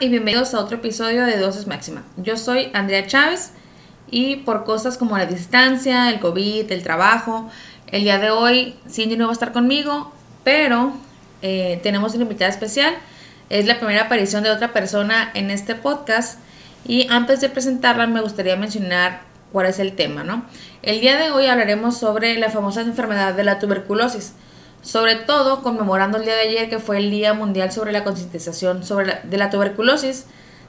y 0.00 0.08
bienvenidos 0.08 0.54
a 0.54 0.60
otro 0.60 0.76
episodio 0.76 1.26
de 1.26 1.38
Dosis 1.38 1.66
Máxima. 1.66 2.04
Yo 2.16 2.36
soy 2.36 2.70
Andrea 2.72 3.06
Chávez 3.06 3.50
y 4.08 4.36
por 4.36 4.64
cosas 4.64 4.96
como 4.96 5.18
la 5.18 5.26
distancia, 5.26 6.10
el 6.10 6.20
COVID, 6.20 6.70
el 6.70 6.82
trabajo, 6.84 7.50
el 7.88 8.04
día 8.04 8.18
de 8.18 8.30
hoy 8.30 8.76
Cindy 8.88 9.16
no 9.16 9.24
va 9.24 9.30
a 9.30 9.32
estar 9.32 9.52
conmigo, 9.52 10.12
pero 10.44 10.92
eh, 11.42 11.80
tenemos 11.82 12.14
una 12.14 12.22
invitada 12.22 12.50
especial. 12.50 12.94
Es 13.50 13.66
la 13.66 13.78
primera 13.78 14.02
aparición 14.02 14.44
de 14.44 14.50
otra 14.50 14.72
persona 14.72 15.32
en 15.34 15.50
este 15.50 15.74
podcast 15.74 16.38
y 16.86 17.08
antes 17.10 17.40
de 17.40 17.48
presentarla 17.48 18.06
me 18.06 18.20
gustaría 18.20 18.54
mencionar 18.54 19.22
cuál 19.52 19.66
es 19.66 19.80
el 19.80 19.96
tema, 19.96 20.22
¿no? 20.22 20.44
El 20.82 21.00
día 21.00 21.16
de 21.16 21.30
hoy 21.30 21.46
hablaremos 21.46 21.98
sobre 21.98 22.38
la 22.38 22.50
famosa 22.50 22.82
enfermedad 22.82 23.34
de 23.34 23.42
la 23.42 23.58
tuberculosis 23.58 24.34
sobre 24.82 25.16
todo 25.16 25.62
conmemorando 25.62 26.18
el 26.18 26.24
día 26.24 26.34
de 26.34 26.42
ayer 26.42 26.70
que 26.70 26.78
fue 26.78 26.98
el 26.98 27.10
Día 27.10 27.34
Mundial 27.34 27.72
sobre 27.72 27.92
la 27.92 28.04
concientización 28.04 28.84
sobre 28.84 29.20
de 29.24 29.36
la 29.36 29.50
tuberculosis, 29.50 30.26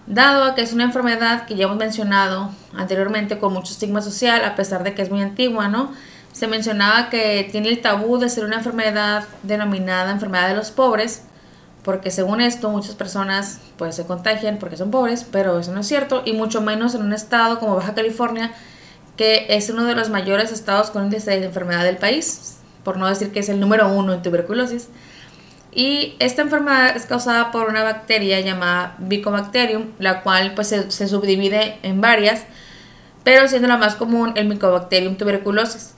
dado 0.07 0.43
a 0.43 0.55
que 0.55 0.61
es 0.61 0.73
una 0.73 0.83
enfermedad 0.85 1.45
que 1.45 1.55
ya 1.55 1.65
hemos 1.65 1.77
mencionado 1.77 2.49
anteriormente 2.75 3.37
con 3.37 3.53
mucho 3.53 3.71
estigma 3.71 4.01
social, 4.01 4.43
a 4.43 4.55
pesar 4.55 4.83
de 4.83 4.95
que 4.95 5.03
es 5.03 5.11
muy 5.11 5.21
antigua, 5.21 5.67
¿no? 5.67 5.93
Se 6.33 6.47
mencionaba 6.47 7.09
que 7.09 7.47
tiene 7.51 7.69
el 7.69 7.81
tabú 7.81 8.17
de 8.17 8.29
ser 8.29 8.45
una 8.45 8.57
enfermedad 8.57 9.25
denominada 9.43 10.11
enfermedad 10.11 10.49
de 10.49 10.55
los 10.55 10.71
pobres, 10.71 11.23
porque 11.83 12.11
según 12.11 12.41
esto 12.41 12.69
muchas 12.69 12.95
personas 12.95 13.59
pues 13.77 13.95
se 13.95 14.05
contagian 14.05 14.57
porque 14.57 14.77
son 14.77 14.91
pobres, 14.91 15.25
pero 15.31 15.59
eso 15.59 15.71
no 15.71 15.81
es 15.81 15.87
cierto, 15.87 16.23
y 16.25 16.33
mucho 16.33 16.61
menos 16.61 16.95
en 16.95 17.03
un 17.03 17.13
estado 17.13 17.59
como 17.59 17.75
Baja 17.75 17.93
California, 17.93 18.51
que 19.15 19.47
es 19.49 19.69
uno 19.69 19.85
de 19.85 19.95
los 19.95 20.09
mayores 20.09 20.51
estados 20.51 20.89
con 20.91 21.05
índice 21.05 21.31
de 21.31 21.45
enfermedad 21.45 21.83
del 21.83 21.97
país, 21.97 22.58
por 22.89 22.97
no 22.97 23.07
decir 23.07 23.31
que 23.31 23.41
es 23.41 23.49
el 23.49 23.59
número 23.59 23.87
uno 23.87 24.13
en 24.13 24.23
tuberculosis. 24.23 24.87
Y 25.71 26.15
esta 26.17 26.41
enfermedad 26.41 26.97
es 26.97 27.05
causada 27.05 27.51
por 27.51 27.69
una 27.69 27.83
bacteria 27.83 28.39
llamada 28.39 28.95
Mycobacterium, 28.97 29.91
la 29.99 30.23
cual 30.23 30.55
pues 30.55 30.69
se, 30.69 31.07
subdivide 31.07 31.77
en 31.83 32.01
varias, 32.01 32.45
pero 33.23 33.47
siendo 33.47 33.67
la 33.67 33.77
más 33.77 33.93
común 33.93 34.33
el 34.35 34.47
Mycobacterium 34.47 35.17
tuberculosis, 35.17 35.93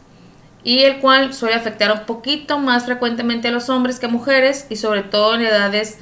y 0.65 0.79
el 0.79 0.99
cual 0.99 1.33
suele 1.33 1.55
afectar 1.55 1.93
un 1.93 2.05
poquito 2.05 2.59
más 2.59 2.83
frecuentemente 2.83 3.47
a 3.47 3.51
los 3.51 3.69
hombres 3.69 3.97
que 3.97 4.07
a 4.07 4.09
mujeres 4.09 4.67
y 4.69 4.75
sobre 4.75 5.03
todo 5.03 5.35
en 5.35 5.43
edades 5.43 5.97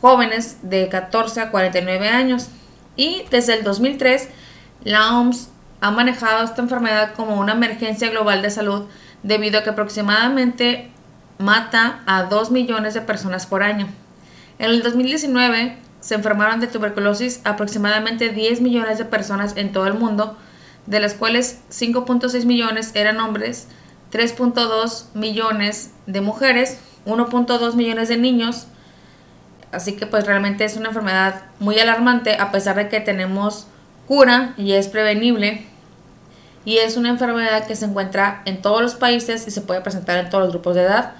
jóvenes 0.00 0.60
de 0.62 0.88
14 0.88 1.42
a 1.42 1.50
49 1.50 2.08
años. 2.08 2.48
Y 2.96 3.24
desde 3.30 3.52
el 3.52 3.64
2003 3.64 4.30
la 4.84 5.14
OMS 5.18 5.50
ha 5.82 5.90
manejado 5.90 6.42
esta 6.42 6.62
enfermedad 6.62 7.12
como 7.16 7.38
una 7.38 7.52
emergencia 7.52 8.08
global 8.08 8.40
de 8.40 8.48
salud 8.48 8.86
debido 9.22 9.58
a 9.58 9.62
que 9.62 9.70
aproximadamente 9.70 10.90
mata 11.38 12.00
a 12.06 12.24
2 12.24 12.50
millones 12.50 12.94
de 12.94 13.00
personas 13.00 13.46
por 13.46 13.62
año. 13.62 13.88
En 14.58 14.70
el 14.70 14.82
2019 14.82 15.76
se 16.00 16.14
enfermaron 16.14 16.60
de 16.60 16.66
tuberculosis 16.66 17.40
aproximadamente 17.44 18.30
10 18.30 18.60
millones 18.60 18.98
de 18.98 19.04
personas 19.04 19.56
en 19.56 19.72
todo 19.72 19.86
el 19.86 19.94
mundo, 19.94 20.36
de 20.86 21.00
las 21.00 21.14
cuales 21.14 21.60
5.6 21.70 22.44
millones 22.44 22.92
eran 22.94 23.20
hombres, 23.20 23.68
3.2 24.12 25.06
millones 25.14 25.92
de 26.06 26.20
mujeres, 26.20 26.78
1.2 27.06 27.74
millones 27.74 28.08
de 28.08 28.16
niños. 28.16 28.66
Así 29.70 29.96
que 29.96 30.06
pues 30.06 30.26
realmente 30.26 30.64
es 30.64 30.76
una 30.76 30.88
enfermedad 30.88 31.42
muy 31.58 31.78
alarmante 31.78 32.36
a 32.36 32.52
pesar 32.52 32.76
de 32.76 32.88
que 32.88 33.00
tenemos 33.00 33.68
cura 34.06 34.54
y 34.58 34.72
es 34.72 34.88
prevenible 34.88 35.66
y 36.64 36.78
es 36.78 36.96
una 36.96 37.08
enfermedad 37.08 37.66
que 37.66 37.76
se 37.76 37.86
encuentra 37.86 38.42
en 38.44 38.62
todos 38.62 38.82
los 38.82 38.94
países 38.94 39.46
y 39.46 39.50
se 39.50 39.60
puede 39.62 39.80
presentar 39.80 40.18
en 40.18 40.30
todos 40.30 40.44
los 40.44 40.52
grupos 40.52 40.74
de 40.74 40.82
edad. 40.82 41.12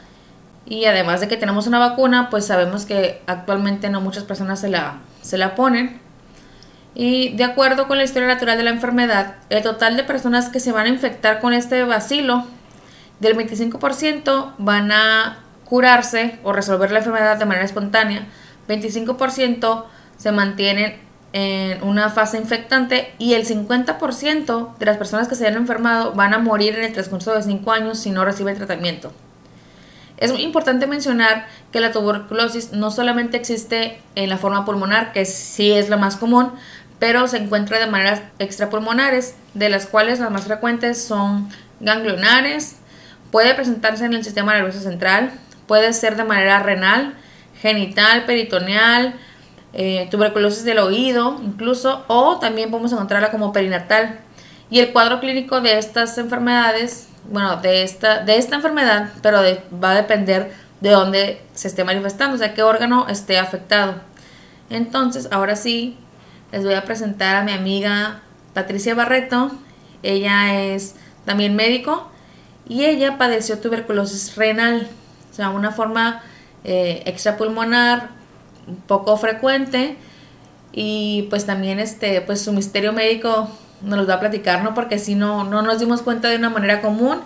Y 0.65 0.85
además 0.85 1.21
de 1.21 1.29
que 1.29 1.37
tenemos 1.37 1.67
una 1.67 1.79
vacuna, 1.79 2.31
pues 2.31 2.47
sabemos 2.47 2.85
que 2.85 3.21
actualmente 3.27 3.91
no 3.91 4.01
muchas 4.01 4.25
personas 4.25 4.61
se 4.61 4.69
la, 4.69 5.01
se 5.21 5.39
la 5.39 5.55
ponen. 5.55 6.01
Y 6.95 7.31
de 7.31 7.45
acuerdo 7.45 7.89
con 7.89 7.99
la 7.99 8.05
historia 8.05 8.29
natural 8.29 8.57
de 8.57 8.65
la 8.65 8.71
enfermedad, 8.71 9.37
el 9.51 9.63
total 9.63 9.97
de 9.97 10.05
personas 10.05 10.51
que 10.51 10.61
se 10.61 10.73
van 10.73 10.87
a 10.87 10.91
infectar 10.91 11.41
con 11.41 11.53
este 11.53 11.83
bacilo, 11.85 12.47
del 13.19 13.37
25% 13.37 14.55
van 14.59 14.93
a 14.93 15.39
curarse 15.65 16.39
o 16.43 16.53
resolver 16.53 16.91
la 16.91 16.99
enfermedad 16.99 17.39
de 17.39 17.47
manera 17.47 17.65
espontánea, 17.65 18.27
25% 18.69 19.85
se 20.17 20.33
mantienen 20.33 21.01
en 21.33 21.83
una 21.83 22.11
fase 22.11 22.37
infectante 22.37 23.15
y 23.19 23.35
el 23.35 23.47
50% 23.47 24.77
de 24.77 24.87
las 24.87 24.99
personas 24.99 25.29
que 25.29 25.35
se 25.35 25.47
hayan 25.47 25.63
enfermado 25.63 26.13
van 26.13 26.35
a 26.35 26.39
morir 26.39 26.75
en 26.77 26.85
el 26.85 26.93
transcurso 26.93 27.35
de 27.35 27.43
5 27.43 27.73
años 27.73 27.99
si 27.99 28.11
no 28.11 28.25
reciben 28.25 28.57
tratamiento. 28.57 29.13
Es 30.19 30.31
muy 30.31 30.43
importante 30.43 30.87
mencionar 30.87 31.47
que 31.73 31.81
la 31.81 31.91
tuberculosis 31.91 32.73
no 32.73 32.91
solamente 32.91 33.37
existe 33.37 34.01
en 34.15 34.29
la 34.29 34.37
forma 34.37 34.65
pulmonar, 34.65 35.13
que 35.13 35.25
sí 35.25 35.73
es 35.73 35.89
la 35.89 35.97
más 35.97 36.17
común, 36.17 36.53
pero 36.99 37.27
se 37.27 37.39
encuentra 37.39 37.81
de 37.81 37.89
maneras 37.89 38.23
extrapulmonares, 38.39 39.35
de 39.55 39.69
las 39.69 39.87
cuales 39.87 40.21
las 40.21 40.31
más 40.31 40.45
frecuentes 40.45 41.03
son 41.03 41.49
ganglionares, 41.81 42.77
puede 43.33 43.55
presentarse 43.55 44.05
en 44.05 44.13
el 44.13 44.23
sistema 44.23 44.55
nervioso 44.55 44.81
central, 44.81 45.33
puede 45.67 45.93
ser 45.95 46.17
de 46.17 46.23
manera 46.23 46.63
renal, 46.63 47.15
genital, 47.61 48.25
peritoneal, 48.25 49.15
eh, 49.73 50.09
tuberculosis 50.11 50.65
del 50.65 50.79
oído 50.79 51.41
incluso, 51.43 52.05
o 52.09 52.39
también 52.39 52.71
podemos 52.71 52.93
encontrarla 52.93 53.31
como 53.31 53.53
perinatal. 53.53 54.21
Y 54.71 54.81
el 54.81 54.93
cuadro 54.93 55.21
clínico 55.21 55.61
de 55.61 55.79
estas 55.79 56.17
enfermedades, 56.19 57.09
bueno, 57.31 57.57
de 57.57 57.83
esta, 57.83 58.21
de 58.25 58.37
esta 58.37 58.57
enfermedad, 58.57 59.11
pero 59.23 59.41
va 59.83 59.91
a 59.91 59.95
depender 59.95 60.53
de 60.81 60.91
dónde 60.91 61.43
se 61.55 61.69
esté 61.69 61.85
manifestando, 61.85 62.35
o 62.35 62.39
sea, 62.39 62.55
qué 62.55 62.63
órgano 62.63 63.07
esté 63.09 63.39
afectado. 63.39 63.95
Entonces, 64.71 65.29
ahora 65.31 65.57
sí, 65.57 65.97
les 66.51 66.65
voy 66.65 66.75
a 66.75 66.85
presentar 66.85 67.37
a 67.37 67.43
mi 67.45 67.53
amiga 67.53 68.23
Patricia 68.55 68.95
Barreto. 68.95 69.51
Ella 70.03 70.65
es 70.65 70.97
también 71.25 71.55
médico 71.55 72.11
y 72.69 72.85
ella 72.85 73.19
padeció 73.19 73.59
tuberculosis 73.59 74.37
renal, 74.37 74.89
o 75.31 75.35
sea, 75.35 75.51
una 75.51 75.71
forma 75.71 76.23
eh, 76.65 77.03
extrapulmonar 77.07 78.11
poco 78.87 79.17
frecuente 79.17 79.97
y 80.73 81.27
pues 81.31 81.47
también 81.47 81.79
este 81.79 82.21
pues 82.21 82.41
su 82.41 82.53
misterio 82.53 82.93
médico 82.93 83.49
nos 83.83 83.99
lo 83.99 84.07
va 84.07 84.15
a 84.15 84.21
platicar, 84.21 84.63
¿no? 84.63 84.75
Porque 84.75 84.99
si 84.99 85.15
no 85.15 85.45
no 85.45 85.63
nos 85.63 85.79
dimos 85.79 86.03
cuenta 86.03 86.29
de 86.29 86.37
una 86.37 86.51
manera 86.51 86.81
común, 86.81 87.21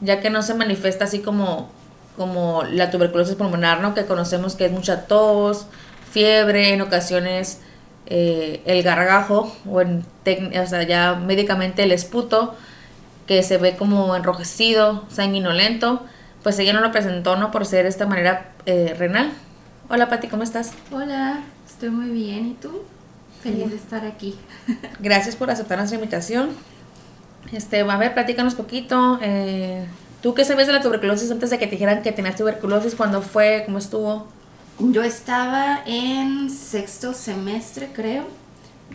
ya 0.00 0.20
que 0.20 0.30
no 0.30 0.42
se 0.42 0.54
manifiesta 0.54 1.04
así 1.04 1.20
como 1.20 1.70
como 2.16 2.62
la 2.64 2.90
tuberculosis 2.90 3.34
pulmonar, 3.34 3.80
¿no? 3.80 3.94
Que 3.94 4.06
conocemos 4.06 4.54
que 4.54 4.66
es 4.66 4.72
mucha 4.72 5.06
tos, 5.06 5.66
fiebre, 6.10 6.72
en 6.72 6.80
ocasiones 6.80 7.60
eh, 8.06 8.62
el 8.66 8.82
gargajo 8.82 9.54
o, 9.68 9.80
en 9.80 10.04
o 10.26 10.82
ya 10.82 11.14
médicamente 11.14 11.82
el 11.82 11.92
esputo 11.92 12.54
que 13.26 13.42
se 13.42 13.56
ve 13.56 13.76
como 13.76 14.14
enrojecido, 14.14 15.04
sanguinolento, 15.08 16.02
pues 16.42 16.58
ella 16.58 16.74
no 16.74 16.80
lo 16.80 16.92
presentó, 16.92 17.36
¿no? 17.36 17.50
Por 17.50 17.64
ser 17.66 17.84
de 17.84 17.88
esta 17.88 18.06
manera 18.06 18.52
eh, 18.66 18.94
renal. 18.98 19.32
Hola 19.90 20.08
Pati, 20.08 20.28
¿cómo 20.28 20.42
estás? 20.42 20.72
Hola, 20.90 21.40
estoy 21.66 21.90
muy 21.90 22.08
bien. 22.08 22.46
¿Y 22.46 22.54
tú? 22.54 22.82
Feliz 23.42 23.68
de 23.68 23.76
estar 23.76 24.06
aquí. 24.06 24.34
Gracias 24.98 25.36
por 25.36 25.50
aceptar 25.50 25.76
nuestra 25.76 25.98
invitación. 25.98 26.50
Este, 27.52 27.80
a 27.80 27.96
ver, 27.98 28.14
platícanos 28.14 28.54
poquito. 28.54 29.18
Eh, 29.20 29.86
¿Tú 30.22 30.32
qué 30.32 30.46
sabías 30.46 30.68
de 30.68 30.72
la 30.72 30.80
tuberculosis 30.80 31.30
antes 31.30 31.50
de 31.50 31.58
que 31.58 31.66
te 31.66 31.72
dijeran 31.72 32.02
que 32.02 32.12
tenías 32.12 32.36
tuberculosis? 32.36 32.94
¿Cuándo 32.94 33.20
fue? 33.20 33.64
¿Cómo 33.66 33.76
estuvo? 33.76 34.26
Yo 34.78 35.02
estaba 35.02 35.82
en 35.84 36.48
sexto 36.48 37.12
semestre, 37.12 37.90
creo, 37.92 38.24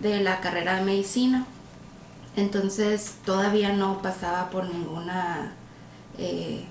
de 0.01 0.21
la 0.21 0.39
carrera 0.39 0.77
de 0.77 0.81
medicina. 0.81 1.45
Entonces 2.35 3.13
todavía 3.25 3.73
no 3.73 4.01
pasaba 4.01 4.49
por 4.49 4.65
ninguna 4.65 5.53
eh, 6.17 6.65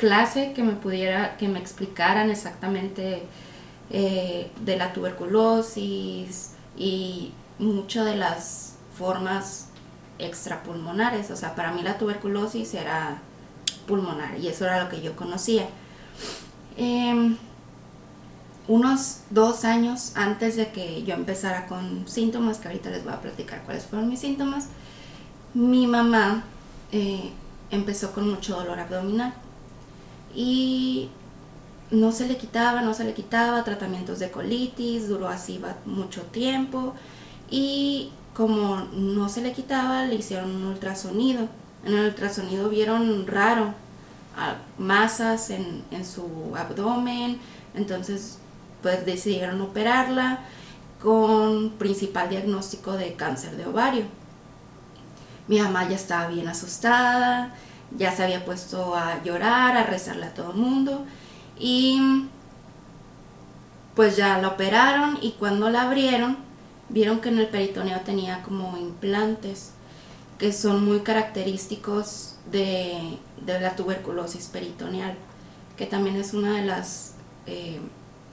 clase 0.00 0.54
que 0.54 0.62
me 0.62 0.72
pudiera, 0.72 1.36
que 1.36 1.46
me 1.46 1.58
explicaran 1.58 2.30
exactamente 2.30 3.22
eh, 3.90 4.50
de 4.62 4.76
la 4.78 4.94
tuberculosis 4.94 6.52
y 6.74 7.32
muchas 7.58 8.06
de 8.06 8.16
las 8.16 8.76
formas 8.96 9.68
extrapulmonares. 10.18 11.30
O 11.30 11.36
sea, 11.36 11.54
para 11.54 11.72
mí 11.72 11.82
la 11.82 11.98
tuberculosis 11.98 12.72
era 12.72 13.20
pulmonar 13.86 14.38
y 14.38 14.48
eso 14.48 14.64
era 14.64 14.82
lo 14.82 14.88
que 14.88 15.02
yo 15.02 15.14
conocía. 15.16 15.66
Em, 16.78 17.36
unos 18.68 19.20
dos 19.28 19.66
años 19.66 20.12
antes 20.14 20.56
de 20.56 20.70
que 20.72 21.02
yo 21.02 21.14
empezara 21.14 21.66
con 21.66 22.08
síntomas, 22.08 22.56
que 22.56 22.68
ahorita 22.68 22.88
les 22.88 23.04
voy 23.04 23.12
a 23.12 23.20
platicar 23.20 23.64
cuáles 23.64 23.84
fueron 23.84 24.08
mis 24.08 24.20
síntomas, 24.20 24.68
mi 25.52 25.86
mamá 25.86 26.44
eh, 26.90 27.32
empezó 27.70 28.12
con 28.12 28.30
mucho 28.30 28.56
dolor 28.56 28.80
abdominal 28.80 29.34
y 30.34 31.08
no 31.90 32.12
se 32.12 32.28
le 32.28 32.36
quitaba, 32.36 32.82
no 32.82 32.94
se 32.94 33.04
le 33.04 33.14
quitaba, 33.14 33.64
tratamientos 33.64 34.18
de 34.18 34.30
colitis, 34.30 35.08
duró 35.08 35.28
así 35.28 35.60
mucho 35.84 36.22
tiempo 36.22 36.94
y 37.50 38.12
como 38.34 38.76
no 38.92 39.28
se 39.28 39.42
le 39.42 39.52
quitaba, 39.52 40.04
le 40.04 40.14
hicieron 40.16 40.54
un 40.54 40.64
ultrasonido. 40.64 41.48
En 41.84 41.94
el 41.94 42.06
ultrasonido 42.06 42.68
vieron 42.68 43.26
raro 43.26 43.74
masas 44.78 45.50
en, 45.50 45.82
en, 45.90 46.04
su 46.04 46.54
abdomen, 46.56 47.38
entonces 47.74 48.38
pues 48.82 49.04
decidieron 49.04 49.60
operarla 49.60 50.40
con 51.02 51.70
principal 51.70 52.28
diagnóstico 52.28 52.92
de 52.92 53.14
cáncer 53.14 53.56
de 53.56 53.66
ovario. 53.66 54.04
Mi 55.48 55.60
mamá 55.60 55.88
ya 55.88 55.96
estaba 55.96 56.28
bien 56.28 56.48
asustada, 56.48 57.54
ya 57.96 58.14
se 58.14 58.24
había 58.24 58.44
puesto 58.44 58.94
a 58.94 59.22
llorar, 59.22 59.76
a 59.76 59.84
rezarle 59.84 60.26
a 60.26 60.34
todo 60.34 60.52
el 60.52 60.56
mundo. 60.56 61.04
Y 61.58 62.28
pues 63.94 64.16
ya 64.16 64.38
la 64.38 64.48
operaron 64.48 65.18
y 65.20 65.32
cuando 65.32 65.70
la 65.70 65.82
abrieron 65.82 66.38
vieron 66.88 67.20
que 67.20 67.28
en 67.28 67.38
el 67.38 67.48
peritoneo 67.48 68.00
tenía 68.00 68.42
como 68.42 68.76
implantes 68.76 69.72
que 70.38 70.52
son 70.52 70.84
muy 70.84 71.00
característicos 71.00 72.36
de, 72.50 73.18
la 73.46 73.76
tuberculosis 73.76 74.46
peritoneal, 74.48 75.14
que 75.76 75.84
también 75.86 76.16
es 76.16 76.32
una 76.32 76.56
de 76.56 76.64
las 76.64 77.14
eh, 77.46 77.78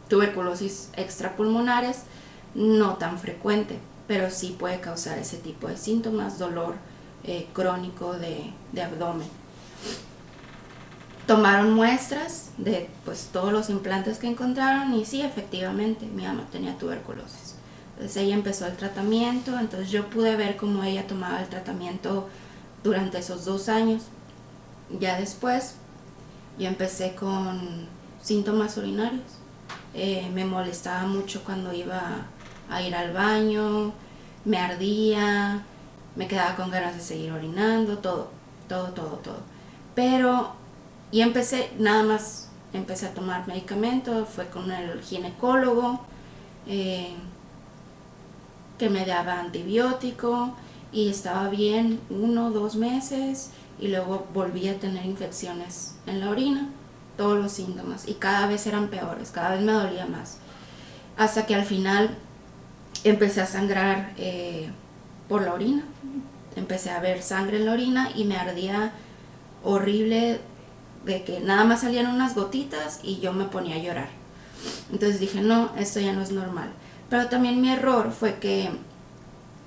tuberculosis 0.07 0.89
extrapulmonares 0.95 2.03
no 2.55 2.95
tan 2.95 3.19
frecuente, 3.19 3.77
pero 4.07 4.29
sí 4.31 4.55
puede 4.57 4.79
causar 4.79 5.17
ese 5.17 5.37
tipo 5.37 5.67
de 5.67 5.75
síntomas, 5.75 6.39
dolor 6.39 6.75
eh, 7.25 7.47
crónico 7.53 8.13
de, 8.13 8.53
de 8.71 8.81
abdomen 8.83 9.27
tomaron 11.27 11.73
muestras 11.73 12.51
de 12.57 12.89
pues 13.05 13.29
todos 13.31 13.51
los 13.51 13.69
implantes 13.69 14.17
que 14.17 14.27
encontraron 14.27 14.93
y 14.95 15.05
sí, 15.05 15.21
efectivamente, 15.21 16.07
mi 16.07 16.23
mamá 16.23 16.47
tenía 16.51 16.77
tuberculosis. 16.77 17.55
Entonces 17.91 18.17
ella 18.17 18.35
empezó 18.35 18.65
el 18.65 18.77
tratamiento, 18.77 19.59
entonces 19.59 19.91
yo 19.91 20.09
pude 20.09 20.35
ver 20.35 20.55
cómo 20.55 20.83
ella 20.83 21.05
tomaba 21.05 21.41
el 21.41 21.49
tratamiento 21.49 22.29
durante 22.83 23.17
esos 23.19 23.43
dos 23.43 23.69
años. 23.69 24.03
Ya 24.99 25.19
después 25.19 25.75
yo 26.57 26.67
empecé 26.67 27.13
con 27.15 27.87
síntomas 28.21 28.77
urinarios. 28.77 29.23
Eh, 29.93 30.29
me 30.33 30.45
molestaba 30.45 31.07
mucho 31.07 31.43
cuando 31.43 31.73
iba 31.73 32.27
a 32.69 32.81
ir 32.81 32.95
al 32.95 33.11
baño, 33.13 33.93
me 34.45 34.59
ardía, 34.59 35.63
me 36.15 36.27
quedaba 36.27 36.55
con 36.55 36.69
ganas 36.71 36.95
de 36.95 37.01
seguir 37.01 37.31
orinando, 37.31 37.97
todo, 37.97 38.29
todo, 38.69 38.89
todo, 38.89 39.17
todo. 39.17 39.39
Pero 39.95 40.53
y 41.11 41.21
empecé, 41.21 41.71
nada 41.79 42.03
más 42.03 42.49
empecé 42.73 43.07
a 43.07 43.13
tomar 43.13 43.47
medicamentos, 43.47 44.27
fue 44.29 44.47
con 44.47 44.71
el 44.71 45.01
ginecólogo, 45.01 46.01
eh, 46.67 47.13
que 48.77 48.89
me 48.89 49.05
daba 49.05 49.39
antibiótico 49.39 50.53
y 50.91 51.09
estaba 51.09 51.49
bien 51.49 51.99
uno 52.09 52.51
dos 52.51 52.75
meses 52.75 53.51
y 53.79 53.87
luego 53.87 54.27
volví 54.33 54.67
a 54.67 54.79
tener 54.79 55.05
infecciones 55.05 55.95
en 56.05 56.19
la 56.19 56.29
orina, 56.29 56.69
todos 57.15 57.39
los 57.39 57.51
síntomas 57.51 58.07
y 58.07 58.15
cada 58.15 58.47
vez 58.47 58.67
eran 58.67 58.89
peores, 58.89 59.31
cada 59.31 59.51
vez 59.51 59.61
me 59.61 59.71
dolía 59.71 60.05
más. 60.05 60.37
Hasta 61.17 61.45
que 61.45 61.55
al 61.55 61.65
final 61.65 62.15
empecé 63.03 63.41
a 63.41 63.45
sangrar 63.45 64.13
eh, 64.17 64.69
por 65.27 65.41
la 65.41 65.53
orina, 65.53 65.83
empecé 66.55 66.91
a 66.91 66.99
ver 66.99 67.21
sangre 67.21 67.57
en 67.57 67.65
la 67.65 67.73
orina 67.73 68.11
y 68.15 68.25
me 68.25 68.37
ardía 68.37 68.91
horrible 69.63 70.39
de 71.07 71.23
que 71.23 71.39
nada 71.39 71.63
más 71.63 71.81
salían 71.81 72.13
unas 72.13 72.35
gotitas 72.35 72.99
y 73.01 73.19
yo 73.19 73.33
me 73.33 73.45
ponía 73.45 73.75
a 73.75 73.79
llorar. 73.79 74.09
Entonces 74.91 75.19
dije, 75.19 75.41
no, 75.41 75.71
esto 75.77 75.99
ya 75.99 76.13
no 76.13 76.21
es 76.21 76.31
normal. 76.31 76.69
Pero 77.09 77.27
también 77.27 77.61
mi 77.61 77.69
error 77.69 78.11
fue 78.11 78.35
que 78.35 78.69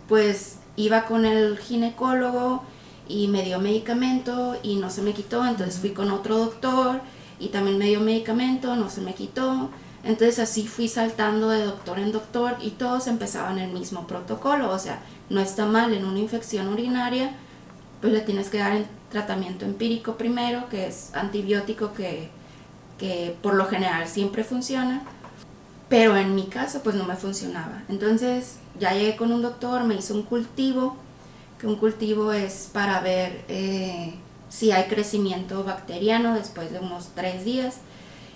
pues 0.08 0.58
iba 0.76 1.06
con 1.06 1.24
el 1.24 1.58
ginecólogo 1.58 2.62
y 3.08 3.28
me 3.28 3.42
dio 3.42 3.58
medicamento 3.58 4.56
y 4.62 4.76
no 4.76 4.90
se 4.90 5.02
me 5.02 5.14
quitó, 5.14 5.46
entonces 5.46 5.78
fui 5.78 5.90
con 5.90 6.10
otro 6.10 6.38
doctor 6.38 7.00
y 7.38 7.48
también 7.48 7.78
me 7.78 7.86
dio 7.86 8.00
medicamento, 8.00 8.76
no 8.76 8.90
se 8.90 9.00
me 9.00 9.14
quitó. 9.14 9.70
Entonces 10.02 10.38
así 10.38 10.66
fui 10.66 10.88
saltando 10.88 11.48
de 11.48 11.64
doctor 11.64 11.98
en 11.98 12.12
doctor 12.12 12.56
y 12.60 12.70
todos 12.70 13.06
empezaban 13.06 13.58
el 13.58 13.70
mismo 13.70 14.06
protocolo, 14.06 14.70
o 14.70 14.78
sea, 14.78 15.02
no 15.28 15.40
está 15.40 15.66
mal 15.66 15.92
en 15.92 16.04
una 16.04 16.18
infección 16.18 16.68
urinaria, 16.68 17.34
pues 18.00 18.12
le 18.12 18.20
tienes 18.20 18.48
que 18.48 18.58
dar 18.58 18.84
tratamiento 19.10 19.64
empírico 19.64 20.16
primero, 20.16 20.68
que 20.68 20.86
es 20.86 21.10
antibiótico 21.14 21.92
que, 21.92 22.30
por 23.42 23.54
lo 23.54 23.66
general 23.66 24.06
siempre 24.06 24.44
funciona, 24.44 25.02
pero 25.88 26.16
en 26.16 26.34
mi 26.34 26.46
caso 26.46 26.82
pues 26.82 26.96
no 26.96 27.04
me 27.04 27.16
funcionaba. 27.16 27.82
Entonces 27.88 28.56
ya 28.78 28.94
llegué 28.94 29.16
con 29.16 29.32
un 29.32 29.42
doctor, 29.42 29.84
me 29.84 29.96
hizo 29.96 30.14
un 30.14 30.22
cultivo, 30.22 30.96
que 31.58 31.66
un 31.66 31.76
cultivo 31.76 32.32
es 32.32 32.70
para 32.72 33.00
ver 33.00 33.44
eh, 33.48 34.14
si 34.48 34.72
hay 34.72 34.84
crecimiento 34.84 35.64
bacteriano 35.64 36.34
después 36.34 36.72
de 36.72 36.78
unos 36.78 37.10
tres 37.14 37.44
días, 37.44 37.76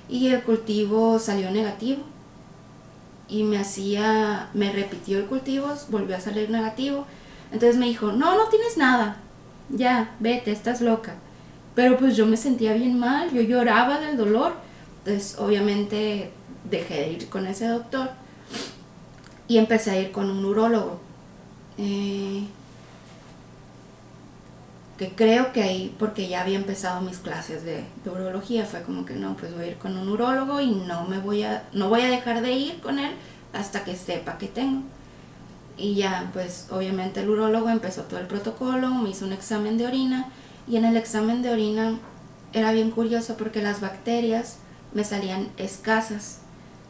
y 0.09 0.29
el 0.29 0.43
cultivo 0.43 1.19
salió 1.19 1.51
negativo. 1.51 2.03
Y 3.27 3.43
me 3.43 3.59
hacía, 3.59 4.51
me 4.53 4.71
repitió 4.71 5.19
el 5.19 5.25
cultivo, 5.25 5.73
volvió 5.89 6.15
a 6.15 6.21
salir 6.21 6.51
negativo. 6.51 7.07
Entonces 7.53 7.79
me 7.79 7.87
dijo, 7.87 8.13
no, 8.13 8.37
no 8.37 8.49
tienes 8.49 8.77
nada 8.77 9.24
ya, 9.69 10.15
vete, 10.21 10.53
estás 10.53 10.81
loca. 10.81 11.15
Pero 11.75 11.97
pues 11.99 12.17
yo 12.17 12.27
me 12.27 12.37
sentía 12.37 12.73
bien 12.75 12.99
mal, 12.99 13.33
yo 13.33 13.43
lloraba 13.43 13.99
del 13.99 14.17
dolor. 14.17 14.55
Entonces 14.99 15.39
obviamente 15.39 16.31
dejé 16.71 16.95
de 16.95 17.13
ir 17.13 17.29
con 17.29 17.47
ese 17.47 17.67
doctor 17.67 18.11
y 19.49 19.59
empecé 19.59 19.91
a 19.91 20.01
ir 20.01 20.13
con 20.13 20.31
un 20.31 20.45
urólogo. 20.45 21.01
Eh, 21.79 22.45
que 24.99 25.11
creo 25.11 25.53
que 25.53 25.63
ahí, 25.63 25.95
porque 25.99 26.29
ya 26.29 26.43
había 26.43 26.57
empezado 26.57 27.01
mis 27.01 27.19
clases 27.19 27.65
de, 27.65 27.85
urología, 28.07 28.65
fue 28.65 28.83
como 28.83 29.05
que 29.05 29.15
no, 29.15 29.37
pues 29.37 29.53
voy 29.53 29.65
a 29.65 29.67
ir 29.69 29.77
con 29.77 29.97
un 29.97 30.09
urólogo 30.09 30.61
y 30.61 30.71
no 30.71 31.05
me 31.05 31.19
voy 31.19 31.43
a, 31.43 31.65
no 31.73 31.89
voy 31.89 32.03
a 32.03 32.09
dejar 32.09 32.43
de 32.43 32.53
ir 32.53 32.81
con 32.81 32.99
él 32.99 33.13
hasta 33.53 33.83
que 33.85 33.97
sepa 33.97 34.39
que 34.39 34.47
tengo. 34.47 34.83
Y 35.77 35.95
ya, 35.95 36.31
pues 36.33 36.69
obviamente 36.71 37.21
el 37.21 37.31
urólogo 37.31 37.69
empezó 37.69 38.03
todo 38.03 38.21
el 38.21 38.27
protocolo, 38.27 38.91
me 38.91 39.11
hizo 39.11 39.27
un 39.27 39.33
examen 39.33 39.77
de 39.77 39.87
orina 39.87 40.29
y 40.69 40.77
en 40.77 40.85
el 40.85 40.97
examen 40.97 41.43
de 41.43 41.51
orina 41.51 41.99
era 42.53 42.73
bien 42.73 42.93
curioso 42.93 43.37
porque 43.37 43.61
las 43.61 43.81
bacterias 43.81 44.59
me 44.93 45.03
salían 45.03 45.49
escasas, 45.57 46.39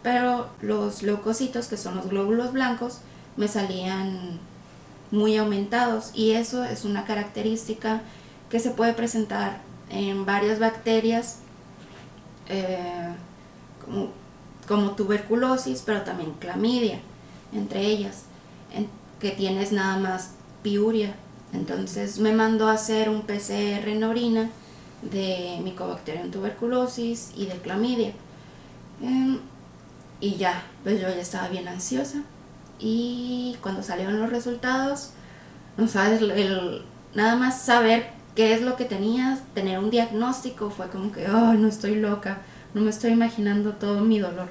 pero 0.03 0.49
los 0.61 1.03
leucocitos, 1.03 1.67
que 1.67 1.79
son 1.79 1.97
los 1.97 2.09
glóbulos 2.09 2.53
blancos, 2.53 2.99
me 3.39 3.49
salían 3.49 4.39
muy 5.11 5.37
aumentados 5.39 6.11
y 6.13 6.33
eso 6.33 6.63
es 6.65 6.85
una 6.85 7.07
característica 7.07 8.03
que 8.51 8.61
se 8.61 8.71
puede 8.71 8.93
presentar 8.93 9.61
en 9.89 10.27
varias 10.27 10.59
bacterias 10.59 11.39
eh, 12.51 13.15
como, 13.83 14.11
como 14.69 14.91
tuberculosis, 14.91 15.83
pero 15.87 16.03
también 16.03 16.33
clamidia, 16.39 17.01
entre 17.55 17.81
ellas 17.87 18.25
que 19.21 19.31
tienes 19.31 19.73
nada 19.73 19.99
más 19.99 20.33
piuria. 20.63 21.15
Entonces 21.53 22.19
me 22.19 22.33
mandó 22.33 22.69
a 22.69 22.73
hacer 22.73 23.09
un 23.09 23.23
PCR 23.23 23.89
en 23.89 24.05
orina 24.05 24.51
de 25.03 25.61
Mycobacterium 25.63 26.31
tuberculosis 26.31 27.33
y 27.37 27.47
de 27.47 27.55
clamidia. 27.55 28.13
Em, 29.01 29.39
y 30.21 30.37
ya, 30.37 30.63
pues 30.83 31.01
yo 31.01 31.09
ya 31.09 31.21
estaba 31.21 31.49
bien 31.49 31.69
ansiosa. 31.69 32.23
Y 32.79 33.57
cuando 33.63 33.83
salieron 33.83 34.21
los 34.21 34.31
resultados, 34.31 35.11
no 35.77 35.89
sabes, 35.89 36.21
el, 36.23 36.83
nada 37.15 37.37
más 37.37 37.61
saber 37.63 38.11
qué 38.35 38.55
es 38.55 38.63
lo 38.63 38.77
que 38.77 38.85
tenías, 38.85 39.41
tener 39.55 39.79
un 39.79 39.91
diagnóstico, 39.91 40.71
fue 40.71 40.89
como 40.89 41.13
que, 41.13 41.27
ay, 41.27 41.59
no 41.59 41.69
estoy 41.69 41.97
loca, 41.97 42.39
no 42.75 42.81
me 42.81 42.91
estoy 42.91 43.13
imaginando 43.13 43.75
todo 43.75 44.01
mi 44.01 44.19
dolor. 44.19 44.49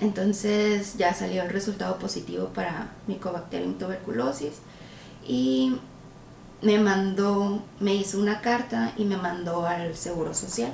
Entonces 0.00 0.96
ya 0.96 1.12
salió 1.12 1.42
el 1.42 1.50
resultado 1.50 1.98
positivo 1.98 2.48
para 2.48 2.92
Mycobacterium 3.06 3.78
tuberculosis 3.78 4.54
y 5.26 5.76
me 6.62 6.78
mandó, 6.78 7.62
me 7.80 7.94
hizo 7.94 8.18
una 8.18 8.40
carta 8.40 8.92
y 8.96 9.04
me 9.04 9.16
mandó 9.16 9.66
al 9.66 9.96
Seguro 9.96 10.34
Social, 10.34 10.72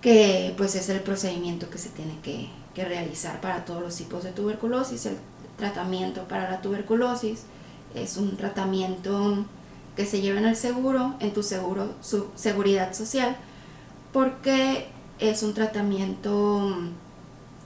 que 0.00 0.54
pues 0.56 0.74
es 0.74 0.88
el 0.88 1.00
procedimiento 1.00 1.70
que 1.70 1.78
se 1.78 1.88
tiene 1.88 2.18
que, 2.20 2.50
que 2.74 2.84
realizar 2.84 3.40
para 3.40 3.64
todos 3.64 3.82
los 3.82 3.96
tipos 3.96 4.24
de 4.24 4.32
tuberculosis. 4.32 5.06
El 5.06 5.16
tratamiento 5.56 6.24
para 6.24 6.50
la 6.50 6.60
tuberculosis 6.60 7.42
es 7.94 8.16
un 8.16 8.36
tratamiento 8.36 9.44
que 9.96 10.04
se 10.04 10.20
lleva 10.20 10.40
en 10.40 10.46
el 10.46 10.56
seguro, 10.56 11.14
en 11.20 11.32
tu 11.32 11.42
seguro, 11.42 11.94
su 12.00 12.26
seguridad 12.34 12.92
social, 12.92 13.36
porque 14.12 14.88
es 15.20 15.42
un 15.42 15.54
tratamiento 15.54 16.76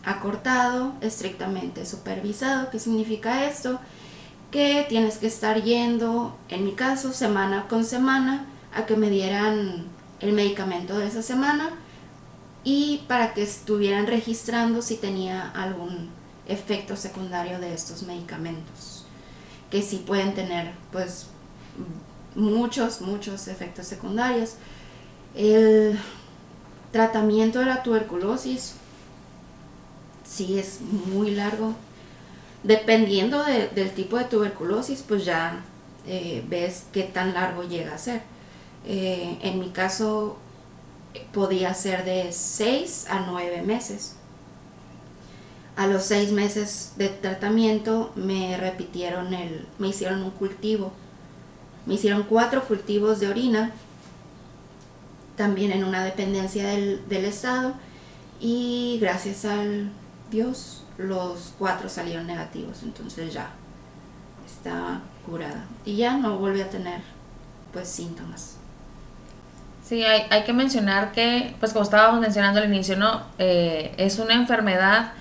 acortado, 0.08 0.94
estrictamente 1.00 1.84
supervisado. 1.84 2.70
¿Qué 2.70 2.78
significa 2.78 3.46
esto? 3.46 3.78
Que 4.50 4.86
tienes 4.88 5.18
que 5.18 5.26
estar 5.26 5.62
yendo, 5.62 6.36
en 6.48 6.64
mi 6.64 6.72
caso, 6.72 7.12
semana 7.12 7.66
con 7.68 7.84
semana, 7.84 8.46
a 8.74 8.86
que 8.86 8.96
me 8.96 9.10
dieran 9.10 9.86
el 10.20 10.32
medicamento 10.32 10.98
de 10.98 11.06
esa 11.06 11.22
semana 11.22 11.70
y 12.64 13.04
para 13.06 13.34
que 13.34 13.42
estuvieran 13.42 14.06
registrando 14.06 14.82
si 14.82 14.96
tenía 14.96 15.50
algún 15.50 16.10
efecto 16.46 16.96
secundario 16.96 17.60
de 17.60 17.74
estos 17.74 18.02
medicamentos, 18.02 19.04
que 19.70 19.82
sí 19.82 20.02
pueden 20.06 20.34
tener 20.34 20.72
pues 20.90 21.28
muchos, 22.34 23.00
muchos 23.00 23.48
efectos 23.48 23.86
secundarios. 23.86 24.54
El 25.34 25.98
tratamiento 26.92 27.60
de 27.60 27.66
la 27.66 27.82
tuberculosis 27.82 28.74
sí 30.28 30.58
es 30.58 30.80
muy 30.80 31.32
largo. 31.32 31.74
Dependiendo 32.62 33.42
del 33.44 33.92
tipo 33.92 34.18
de 34.18 34.24
tuberculosis, 34.24 35.02
pues 35.06 35.24
ya 35.24 35.64
eh, 36.06 36.44
ves 36.48 36.84
qué 36.92 37.04
tan 37.04 37.34
largo 37.34 37.62
llega 37.62 37.94
a 37.94 37.98
ser. 37.98 38.22
Eh, 38.86 39.38
en 39.42 39.58
mi 39.58 39.70
caso 39.70 40.36
podía 41.32 41.72
ser 41.74 42.04
de 42.04 42.32
6 42.32 43.06
a 43.08 43.20
9 43.20 43.62
meses. 43.62 44.16
A 45.76 45.86
los 45.86 46.04
6 46.04 46.32
meses 46.32 46.92
de 46.96 47.08
tratamiento 47.08 48.12
me 48.16 48.56
repitieron 48.56 49.32
el, 49.32 49.66
me 49.78 49.88
hicieron 49.88 50.22
un 50.22 50.32
cultivo. 50.32 50.92
Me 51.86 51.94
hicieron 51.94 52.24
cuatro 52.24 52.64
cultivos 52.64 53.18
de 53.20 53.28
orina, 53.28 53.72
también 55.36 55.72
en 55.72 55.84
una 55.84 56.04
dependencia 56.04 56.68
del, 56.68 57.08
del 57.08 57.24
Estado, 57.24 57.72
y 58.40 58.98
gracias 59.00 59.46
al 59.46 59.90
Dios 60.30 60.84
los 60.98 61.54
cuatro 61.58 61.88
salieron 61.88 62.26
negativos, 62.26 62.82
entonces 62.82 63.32
ya 63.32 63.50
estaba 64.46 65.00
curada. 65.24 65.64
Y 65.84 65.96
ya 65.96 66.16
no 66.16 66.38
volví 66.38 66.60
a 66.60 66.68
tener 66.68 67.00
pues 67.72 67.88
síntomas. 67.88 68.56
Sí, 69.84 70.02
hay, 70.02 70.26
hay 70.30 70.44
que 70.44 70.52
mencionar 70.52 71.12
que, 71.12 71.54
pues 71.60 71.72
como 71.72 71.84
estábamos 71.84 72.20
mencionando 72.20 72.60
al 72.60 72.66
inicio, 72.66 72.96
¿no? 72.96 73.22
Eh, 73.38 73.94
es 73.96 74.18
una 74.18 74.34
enfermedad 74.34 75.12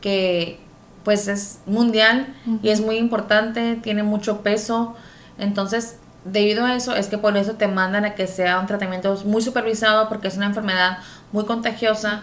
que 0.00 0.60
pues 1.04 1.28
es 1.28 1.60
mundial 1.64 2.34
y 2.62 2.68
es 2.68 2.80
muy 2.80 2.96
importante, 2.96 3.76
tiene 3.76 4.02
mucho 4.02 4.42
peso, 4.42 4.94
entonces 5.38 5.96
debido 6.24 6.66
a 6.66 6.74
eso 6.74 6.94
es 6.94 7.06
que 7.06 7.16
por 7.16 7.36
eso 7.36 7.54
te 7.54 7.68
mandan 7.68 8.04
a 8.04 8.14
que 8.14 8.26
sea 8.26 8.58
un 8.58 8.66
tratamiento 8.66 9.16
muy 9.24 9.40
supervisado 9.40 10.08
porque 10.08 10.28
es 10.28 10.36
una 10.36 10.46
enfermedad 10.46 10.98
muy 11.32 11.46
contagiosa, 11.46 12.22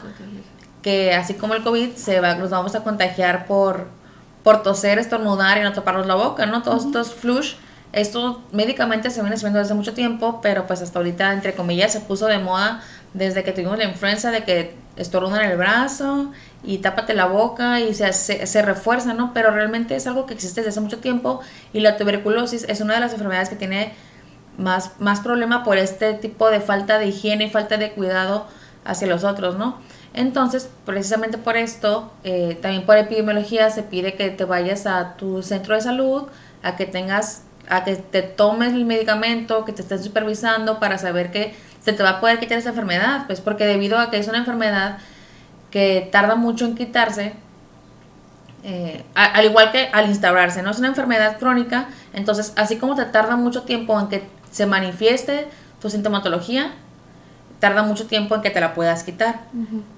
que 0.86 1.16
así 1.16 1.34
como 1.34 1.56
el 1.56 1.64
COVID 1.64 1.96
se 1.96 2.20
va, 2.20 2.36
nos 2.36 2.52
vamos 2.52 2.76
a 2.76 2.84
contagiar 2.84 3.48
por, 3.48 3.88
por 4.44 4.62
toser, 4.62 5.00
estornudar 5.00 5.58
y 5.58 5.62
no 5.62 5.74
toparnos 5.74 6.06
la 6.06 6.14
boca, 6.14 6.46
¿no? 6.46 6.62
Todos 6.62 6.86
estos 6.86 7.12
flush 7.12 7.56
esto 7.92 8.44
médicamente 8.52 9.10
se 9.10 9.20
viene 9.22 9.36
haciendo 9.36 9.58
desde 9.58 9.74
mucho 9.74 9.96
tiempo, 9.96 10.42
pero 10.44 10.68
pues 10.68 10.84
hasta 10.84 11.00
ahorita, 11.00 11.34
entre 11.34 11.56
comillas, 11.56 11.92
se 11.92 12.02
puso 12.02 12.28
de 12.28 12.38
moda 12.38 12.84
desde 13.16 13.44
que 13.44 13.52
tuvimos 13.52 13.80
la 13.80 13.86
influenza 13.86 14.30
de 14.30 14.44
que 14.44 14.76
estornudan 14.96 15.50
el 15.50 15.58
brazo 15.58 16.32
y 16.64 16.78
tápate 16.78 17.16
la 17.16 17.26
boca 17.26 17.80
y 17.80 17.96
se, 17.96 18.14
se, 18.14 18.62
refuerza, 18.62 19.16
¿no? 19.16 19.34
Pero 19.34 19.50
realmente 19.50 19.96
es 19.96 20.06
algo 20.06 20.28
que 20.28 20.36
existe 20.36 20.62
desde 20.62 20.70
hace 20.70 20.82
mucho 20.82 21.00
tiempo 21.00 21.42
y 21.74 21.80
la 21.80 21.98
tuberculosis 21.98 22.66
es 22.70 22.80
una 22.80 22.94
de 22.94 23.00
las 23.00 23.14
enfermedades 23.14 23.50
que 23.50 23.56
tiene 23.56 23.96
más, 24.60 24.92
más 25.00 25.22
problema 25.22 25.64
por 25.64 25.80
este 25.80 26.14
tipo 26.14 26.52
de 26.52 26.60
falta 26.60 27.00
de 27.00 27.08
higiene 27.08 27.46
y 27.46 27.50
falta 27.50 27.78
de 27.78 27.90
cuidado 27.90 28.46
hacia 28.84 29.08
los 29.08 29.24
otros, 29.24 29.58
¿no? 29.58 29.80
Entonces, 30.16 30.70
precisamente 30.86 31.38
por 31.38 31.58
esto, 31.58 32.12
eh, 32.24 32.58
también 32.62 32.86
por 32.86 32.98
epidemiología 32.98 33.70
se 33.70 33.84
pide 33.84 34.14
que 34.16 34.30
te 34.30 34.46
vayas 34.46 34.86
a 34.88 35.18
tu 35.18 35.44
centro 35.44 35.76
de 35.76 35.82
salud, 35.82 36.24
a 36.64 36.78
que 36.78 36.86
tengas 36.86 37.44
a 37.68 37.84
que 37.84 37.96
te 37.96 38.22
tomes 38.22 38.74
el 38.74 38.86
medicamento, 38.86 39.66
que 39.66 39.74
te 39.74 39.82
estén 39.82 40.02
supervisando 40.02 40.80
para 40.80 40.98
saber 40.98 41.32
que 41.32 41.56
se 41.82 41.94
te 41.94 42.04
va 42.04 42.12
a 42.12 42.20
poder 42.22 42.40
quitar 42.40 42.58
esa 42.58 42.70
enfermedad, 42.70 43.26
pues 43.26 43.42
porque 43.42 43.66
debido 43.66 43.98
a 43.98 44.12
que 44.12 44.18
es 44.18 44.28
una 44.28 44.38
enfermedad 44.38 45.00
que 45.72 46.08
tarda 46.12 46.36
mucho 46.36 46.66
en 46.66 46.76
quitarse, 46.76 47.34
eh, 48.64 49.04
al 49.16 49.46
igual 49.46 49.72
que 49.72 49.90
al 49.92 50.08
instaurarse, 50.08 50.62
no 50.62 50.72
es 50.72 50.80
una 50.80 50.88
enfermedad 50.88 51.38
crónica, 51.38 51.88
entonces 52.14 52.54
así 52.56 52.78
como 52.78 52.96
te 52.96 53.06
tarda 53.06 53.36
mucho 53.36 53.64
tiempo 53.64 54.00
en 54.00 54.08
que 54.08 54.24
se 54.52 54.66
manifieste 54.66 55.48
tu 55.82 55.90
sintomatología, 55.90 56.72
tarda 57.60 57.84
mucho 57.84 58.08
tiempo 58.08 58.36
en 58.36 58.42
que 58.42 58.50
te 58.50 58.60
la 58.60 58.74
puedas 58.74 59.04
quitar, 59.04 59.42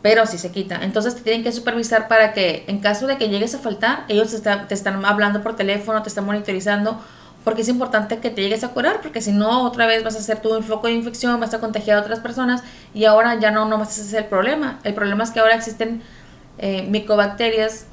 pero 0.01 0.25
sí 0.25 0.37
se 0.37 0.51
quita. 0.51 0.79
Entonces 0.83 1.15
te 1.15 1.21
tienen 1.21 1.43
que 1.43 1.51
supervisar 1.51 2.07
para 2.07 2.33
que 2.33 2.63
en 2.67 2.79
caso 2.79 3.07
de 3.07 3.17
que 3.17 3.29
llegues 3.29 3.55
a 3.55 3.59
faltar, 3.59 4.05
ellos 4.07 4.35
te 4.67 4.73
están 4.73 5.05
hablando 5.05 5.41
por 5.41 5.55
teléfono, 5.55 6.01
te 6.01 6.09
están 6.09 6.25
monitorizando 6.25 7.01
porque 7.43 7.61
es 7.61 7.69
importante 7.69 8.19
que 8.19 8.29
te 8.29 8.41
llegues 8.41 8.65
a 8.65 8.69
curar, 8.69 8.99
porque 9.01 9.21
si 9.21 9.31
no, 9.31 9.63
otra 9.63 9.85
vez 9.85 10.03
vas 10.03 10.17
a 10.17 10.21
ser 10.21 10.41
tú 10.41 10.53
un 10.53 10.63
foco 10.63 10.87
de 10.87 10.93
infección, 10.93 11.39
vas 11.39 11.53
a 11.53 11.59
contagiar 11.59 11.97
a 11.97 12.01
otras 12.01 12.19
personas 12.19 12.61
y 12.93 13.05
ahora 13.05 13.35
ya 13.35 13.51
no, 13.51 13.65
no 13.65 13.77
vas 13.77 13.97
a 13.97 14.03
ser 14.03 14.23
el 14.23 14.29
problema. 14.29 14.79
El 14.83 14.93
problema 14.93 15.23
es 15.23 15.31
que 15.31 15.39
ahora 15.39 15.55
existen 15.55 16.01
eh, 16.57 16.85
micobacterias 16.89 17.85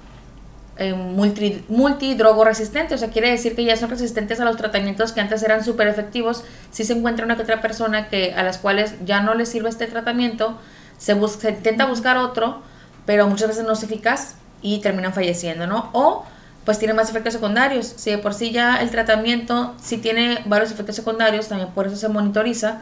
eh, 0.77 0.93
multi, 0.93 1.65
o 1.69 2.99
sea, 2.99 3.11
quiere 3.11 3.31
decir 3.31 3.55
que 3.55 3.65
ya 3.65 3.77
son 3.77 3.91
resistentes 3.91 4.41
a 4.41 4.45
los 4.45 4.57
tratamientos 4.57 5.13
que 5.13 5.21
antes 5.21 5.43
eran 5.43 5.65
súper 5.65 5.87
efectivos. 5.87 6.45
Si 6.71 6.85
se 6.85 6.95
encuentra 6.95 7.25
una 7.25 7.37
que 7.37 7.43
otra 7.43 7.61
persona 7.61 8.09
que, 8.09 8.35
a 8.35 8.43
las 8.43 8.59
cuales 8.59 8.95
ya 9.05 9.21
no 9.21 9.35
le 9.35 9.47
sirve 9.47 9.69
este 9.69 9.87
tratamiento, 9.87 10.59
se, 10.99 11.15
se 11.29 11.51
intenta 11.51 11.87
buscar 11.87 12.17
otro, 12.17 12.63
pero 13.07 13.29
muchas 13.29 13.49
veces 13.49 13.65
no 13.65 13.73
es 13.73 13.83
eficaz 13.83 14.37
y 14.63 14.79
terminan 14.81 15.13
falleciendo, 15.13 15.67
¿no? 15.67 15.91
O 15.93 16.25
pues 16.65 16.79
tiene 16.79 16.95
más 16.95 17.11
efectos 17.11 17.35
secundarios. 17.35 17.87
Si 17.97 18.11
de 18.11 18.19
por 18.19 18.35
sí 18.35 18.51
ya 18.51 18.81
el 18.81 18.91
tratamiento 18.91 19.75
sí 19.81 19.99
tiene 19.99 20.39
varios 20.47 20.73
efectos 20.73 20.97
secundarios, 20.97 21.49
también 21.49 21.71
por 21.71 21.87
eso 21.87 21.97
se 21.97 22.09
monitoriza 22.09 22.81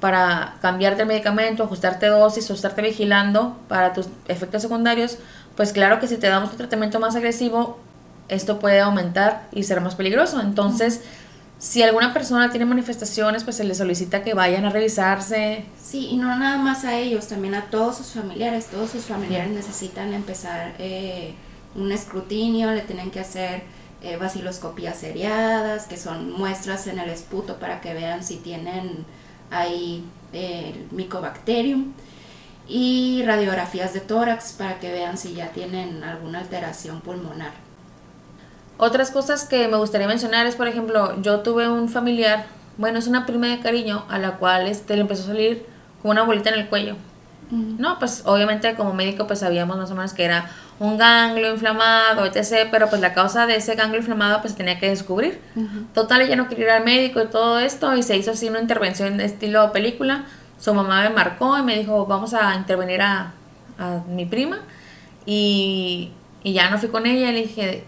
para 0.00 0.56
cambiarte 0.60 1.02
el 1.02 1.08
medicamento, 1.08 1.62
ajustarte 1.62 2.06
dosis 2.06 2.50
o 2.50 2.54
estarte 2.54 2.82
vigilando 2.82 3.56
para 3.68 3.92
tus 3.92 4.08
efectos 4.28 4.60
secundarios, 4.60 5.18
pues 5.56 5.72
claro 5.72 6.00
que 6.00 6.08
si 6.08 6.16
te 6.16 6.28
damos 6.28 6.50
un 6.50 6.56
tratamiento 6.56 6.98
más 7.00 7.14
agresivo, 7.16 7.78
esto 8.28 8.58
puede 8.58 8.80
aumentar 8.80 9.48
y 9.52 9.62
ser 9.62 9.80
más 9.80 9.94
peligroso. 9.94 10.40
Entonces, 10.40 11.02
si 11.58 11.82
alguna 11.82 12.12
persona 12.12 12.50
tiene 12.50 12.66
manifestaciones, 12.66 13.44
pues 13.44 13.56
se 13.56 13.64
le 13.64 13.74
solicita 13.74 14.22
que 14.22 14.34
vayan 14.34 14.64
a 14.64 14.70
revisarse. 14.70 15.64
Sí, 15.82 16.08
y 16.10 16.16
no 16.16 16.26
nada 16.36 16.58
más 16.58 16.84
a 16.84 16.96
ellos, 16.98 17.28
también 17.28 17.54
a 17.54 17.66
todos 17.66 17.96
sus 17.96 18.08
familiares. 18.08 18.66
Todos 18.66 18.90
sus 18.90 19.04
familiares 19.04 19.50
necesitan 19.52 20.12
empezar 20.12 20.74
eh, 20.78 21.34
un 21.74 21.92
escrutinio, 21.92 22.70
le 22.72 22.82
tienen 22.82 23.10
que 23.10 23.20
hacer 23.20 23.62
eh, 24.02 24.16
vaciloscopías 24.16 24.98
seriadas, 24.98 25.86
que 25.86 25.96
son 25.96 26.32
muestras 26.32 26.86
en 26.86 26.98
el 26.98 27.08
esputo 27.08 27.58
para 27.58 27.80
que 27.80 27.94
vean 27.94 28.24
si 28.24 28.36
tienen 28.36 29.06
ahí 29.50 30.04
el 30.32 30.88
micobacterium 30.90 31.92
y 32.66 33.22
radiografías 33.26 33.92
de 33.92 34.00
tórax 34.00 34.54
para 34.54 34.78
que 34.78 34.90
vean 34.90 35.18
si 35.18 35.34
ya 35.34 35.48
tienen 35.48 36.02
alguna 36.02 36.40
alteración 36.40 37.00
pulmonar. 37.00 37.52
Otras 38.76 39.10
cosas 39.10 39.44
que 39.44 39.68
me 39.68 39.76
gustaría 39.76 40.08
mencionar 40.08 40.46
es, 40.46 40.56
por 40.56 40.66
ejemplo, 40.66 41.20
yo 41.22 41.40
tuve 41.40 41.68
un 41.68 41.88
familiar, 41.88 42.46
bueno, 42.76 42.98
es 42.98 43.06
una 43.06 43.26
prima 43.26 43.48
de 43.48 43.60
cariño 43.60 44.04
a 44.08 44.18
la 44.18 44.32
cual 44.32 44.66
este, 44.66 44.94
le 44.94 45.02
empezó 45.02 45.24
a 45.24 45.26
salir 45.26 45.66
con 46.02 46.12
una 46.12 46.22
bolita 46.22 46.50
en 46.50 46.58
el 46.58 46.68
cuello. 46.68 46.96
No, 47.50 47.98
pues 48.00 48.22
obviamente 48.24 48.74
como 48.74 48.94
médico 48.94 49.26
pues 49.28 49.40
sabíamos 49.40 49.76
más 49.76 49.90
o 49.90 49.94
menos 49.94 50.12
que 50.12 50.24
era 50.24 50.50
un 50.80 50.98
ganglio 50.98 51.52
inflamado, 51.52 52.24
etc. 52.24 52.68
Pero 52.70 52.88
pues 52.88 53.00
la 53.00 53.12
causa 53.12 53.46
de 53.46 53.56
ese 53.56 53.76
ganglio 53.76 54.00
inflamado 54.00 54.40
pues 54.40 54.56
tenía 54.56 54.78
que 54.80 54.88
descubrir. 54.88 55.40
Total, 55.92 56.22
ella 56.22 56.36
no 56.36 56.48
quería 56.48 56.64
ir 56.64 56.70
al 56.70 56.84
médico 56.84 57.22
y 57.22 57.26
todo 57.26 57.60
esto 57.60 57.94
y 57.94 58.02
se 58.02 58.16
hizo 58.16 58.32
así 58.32 58.48
una 58.48 58.60
intervención 58.60 59.16
de 59.18 59.26
estilo 59.26 59.72
película. 59.72 60.24
Su 60.64 60.72
mamá 60.72 61.02
me 61.02 61.10
marcó 61.10 61.58
y 61.58 61.62
me 61.62 61.78
dijo, 61.78 62.06
vamos 62.06 62.32
a 62.32 62.54
intervenir 62.54 63.02
a, 63.02 63.34
mi 64.08 64.24
prima. 64.24 64.60
Y, 65.26 66.10
y, 66.42 66.54
ya 66.54 66.70
no 66.70 66.78
fui 66.78 66.88
con 66.88 67.04
ella 67.04 67.28
y 67.28 67.32
le 67.34 67.42
dije, 67.42 67.84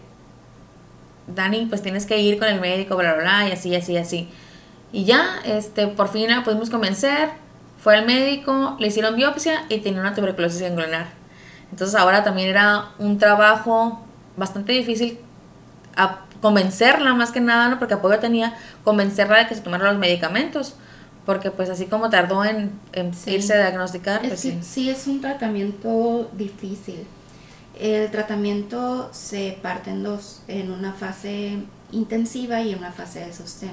Dani, 1.27 1.65
pues 1.71 1.81
tienes 1.81 2.05
que 2.05 2.21
ir 2.21 2.39
con 2.39 2.49
el 2.49 2.61
médico, 2.61 2.95
bla, 2.95 3.15
bla, 3.15 3.23
bla, 3.23 3.49
y 3.49 3.53
así, 3.53 3.75
así, 3.75 3.97
así. 3.97 4.29
Y 4.93 5.07
ya, 5.07 5.41
este, 5.47 5.87
por 5.87 6.09
fin 6.09 6.29
la 6.29 6.45
pudimos 6.45 6.69
convencer. 6.69 7.31
Fue 7.83 7.97
al 7.97 8.05
médico, 8.05 8.77
le 8.79 8.89
hicieron 8.89 9.17
biopsia 9.17 9.65
y 9.71 9.79
tenía 9.79 10.03
una 10.03 10.15
tuberculosis 10.15 10.61
ganglionar. 10.61 11.07
Entonces 11.71 11.97
ahora 11.99 12.25
también 12.25 12.51
era 12.51 12.91
un 12.99 13.17
trabajo 13.17 14.05
bastante 14.37 14.73
difícil 14.73 15.19
a 15.97 16.19
convencerla 16.43 17.15
más 17.15 17.33
que 17.33 17.41
nada, 17.41 17.69
¿no? 17.69 17.79
porque 17.79 17.95
apoyo 17.95 18.19
tenía 18.19 18.55
convencerla 18.85 19.39
de 19.39 19.47
que 19.47 19.55
se 19.55 19.63
tomara 19.63 19.91
los 19.91 19.99
medicamentos, 19.99 20.77
porque 21.27 21.51
pues 21.51 21.69
así 21.69 21.87
como 21.87 22.09
tardó 22.09 22.45
en, 22.45 22.71
irse 23.27 23.53
a 23.53 23.59
diagnosticar. 23.59 24.21
Pues, 24.21 24.41
sí. 24.41 24.59
sí, 24.63 24.89
es 24.89 25.09
un 25.09 25.21
tratamiento 25.21 26.31
difícil. 26.33 27.05
El 27.79 28.11
tratamiento 28.11 29.11
se 29.13 29.59
parte 29.61 29.91
en 29.91 30.05
dos, 30.05 30.41
en 30.49 30.71
una 30.71 30.93
fase 30.93 31.59
intensiva 31.93 32.63
y 32.63 32.73
en 32.73 32.79
una 32.79 32.93
fase 32.93 33.21
de 33.21 33.35
sostén. 33.35 33.73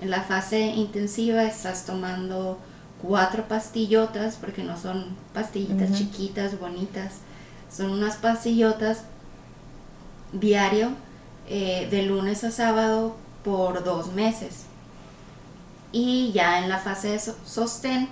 En 0.00 0.10
la 0.10 0.22
fase 0.22 0.60
intensiva 0.60 1.42
estás 1.44 1.86
tomando 1.86 2.58
cuatro 3.02 3.48
pastillotas, 3.48 4.36
porque 4.36 4.62
no 4.62 4.76
son 4.76 5.16
pastillitas 5.32 5.96
chiquitas, 5.96 6.60
bonitas, 6.60 7.14
son 7.74 7.90
unas 7.90 8.16
pastillotas 8.16 9.04
diario 10.32 10.90
eh, 11.48 11.88
de 11.90 12.02
lunes 12.02 12.44
a 12.44 12.50
sábado 12.50 13.16
por 13.42 13.84
dos 13.84 14.12
meses. 14.12 14.66
Y 15.96 16.32
ya 16.32 16.58
en 16.58 16.68
la 16.68 16.78
fase 16.78 17.10
de 17.10 17.20
sostén 17.20 18.08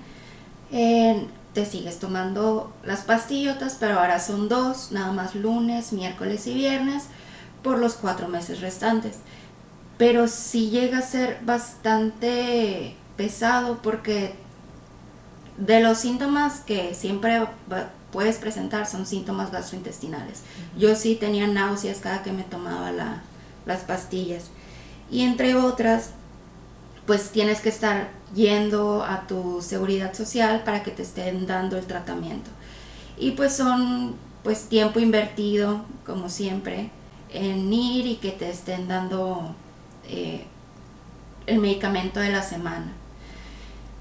te 0.71 1.67
sigues 1.67 1.99
tomando 1.99 2.73
las 2.85 3.01
pastillotas, 3.01 3.77
pero 3.81 3.99
ahora 3.99 4.21
son 4.21 4.49
dos, 4.49 4.93
nada 4.93 5.13
más 5.13 5.35
lunes, 5.35 5.93
miércoles 5.93 6.47
y 6.47 6.55
viernes, 6.55 7.07
por 7.65 7.81
los 7.81 7.95
cuatro 7.95 8.29
meses 8.29 8.61
restantes. 8.61 9.17
Pero 9.99 10.29
sí 10.29 10.71
llega 10.71 10.99
a 10.99 11.03
ser 11.03 11.41
bastante 11.43 12.97
pesado 13.17 13.83
porque 13.83 14.37
de 15.59 15.81
los 15.81 15.99
síntomas 15.99 16.61
que 16.61 16.95
siempre 16.95 17.49
puedes 18.13 18.37
presentar 18.37 18.87
son 18.87 19.07
síntomas 19.07 19.51
gastrointestinales. 19.51 20.43
Yo 20.79 20.95
sí 20.95 21.17
tenía 21.17 21.49
náuseas 21.49 21.99
cada 21.99 22.23
que 22.23 22.31
me 22.31 22.45
tomaba 22.45 22.93
las 23.67 23.81
pastillas. 23.81 24.45
Y 25.11 25.23
entre 25.23 25.57
otras, 25.57 26.11
pues 27.07 27.31
tienes 27.31 27.61
que 27.61 27.69
estar 27.69 28.11
yendo 28.35 29.05
a 29.05 29.27
tu 29.27 29.61
seguridad 29.61 30.15
social 30.15 30.63
para 30.65 30.83
que 30.83 30.91
te 30.91 31.03
estén 31.03 31.47
dando 31.47 31.77
el 31.77 31.87
tratamiento. 31.87 32.51
Y 33.19 33.33
pues 33.33 33.55
son 33.55 34.15
pues 34.43 34.65
tiempo 34.65 35.01
invertido, 35.01 35.85
como 36.05 36.29
siempre, 36.29 36.91
en 37.33 37.73
ir 37.73 38.07
y 38.07 38.17
que 38.17 38.31
te 38.31 38.51
estén 38.51 38.89
dando 38.89 39.55
eh, 40.09 40.45
el 41.47 41.59
medicamento 41.59 42.21
de 42.21 42.31
la 42.31 42.43
semana. 42.43 42.93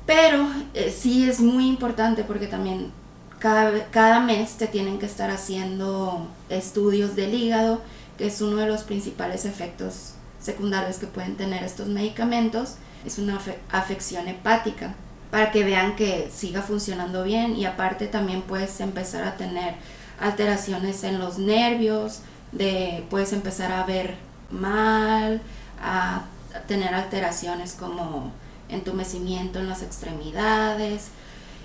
Pero 0.05 0.48
eh, 0.74 0.91
sí 0.96 1.29
es 1.29 1.39
muy 1.39 1.67
importante 1.67 2.24
porque 2.24 2.48
también 2.48 2.91
cada, 3.39 3.86
cada 3.86 4.20
mes 4.20 4.55
te 4.55 4.67
tienen 4.67 5.00
que 5.00 5.05
estar 5.05 5.29
haciendo 5.29 6.27
estudios 6.50 7.15
del 7.15 7.34
hígado, 7.34 7.81
que 8.17 8.27
es 8.27 8.41
uno 8.41 8.58
de 8.58 8.67
los 8.67 8.84
principales 8.84 9.46
efectos 9.46 10.13
secundarios 10.39 10.98
que 10.98 11.08
pueden 11.08 11.38
tener 11.38 11.63
estos 11.63 11.88
medicamentos. 11.88 12.75
Es 13.05 13.17
una 13.17 13.39
afección 13.72 14.27
hepática 14.27 14.93
para 15.31 15.51
que 15.51 15.63
vean 15.63 15.96
que 15.96 16.29
siga 16.34 16.62
funcionando 16.62 17.24
bien 17.24 17.55
y 17.55 17.65
aparte 17.65 18.08
también 18.08 18.41
puedes 18.41 18.79
empezar 18.81 19.24
a 19.24 19.38
tener 19.38 19.75
alteraciones 20.20 21.03
en 21.03 21.20
los 21.20 21.39
nervios, 21.39 22.20
de 22.51 23.05
puedes 23.10 23.34
empezar 23.34 23.72
a 23.72 23.86
ver 23.86 24.15
mal, 24.51 25.41
a 25.81 26.24
tener 26.67 26.93
alteraciones 26.93 27.74
como 27.74 28.31
entumecimiento 28.70 29.60
en 29.60 29.70
las 29.70 29.81
extremidades 29.81 31.10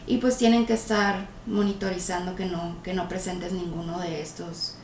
y 0.06 0.18
pues 0.18 0.36
tienen 0.36 0.66
que 0.66 0.74
estar 0.74 1.26
monitorizando 1.46 2.36
que 2.36 2.46
no, 2.46 2.76
que 2.82 2.94
no 2.94 3.08
presentes 3.08 3.52
ninguno 3.52 3.98
de 3.98 4.22
estos 4.22 4.74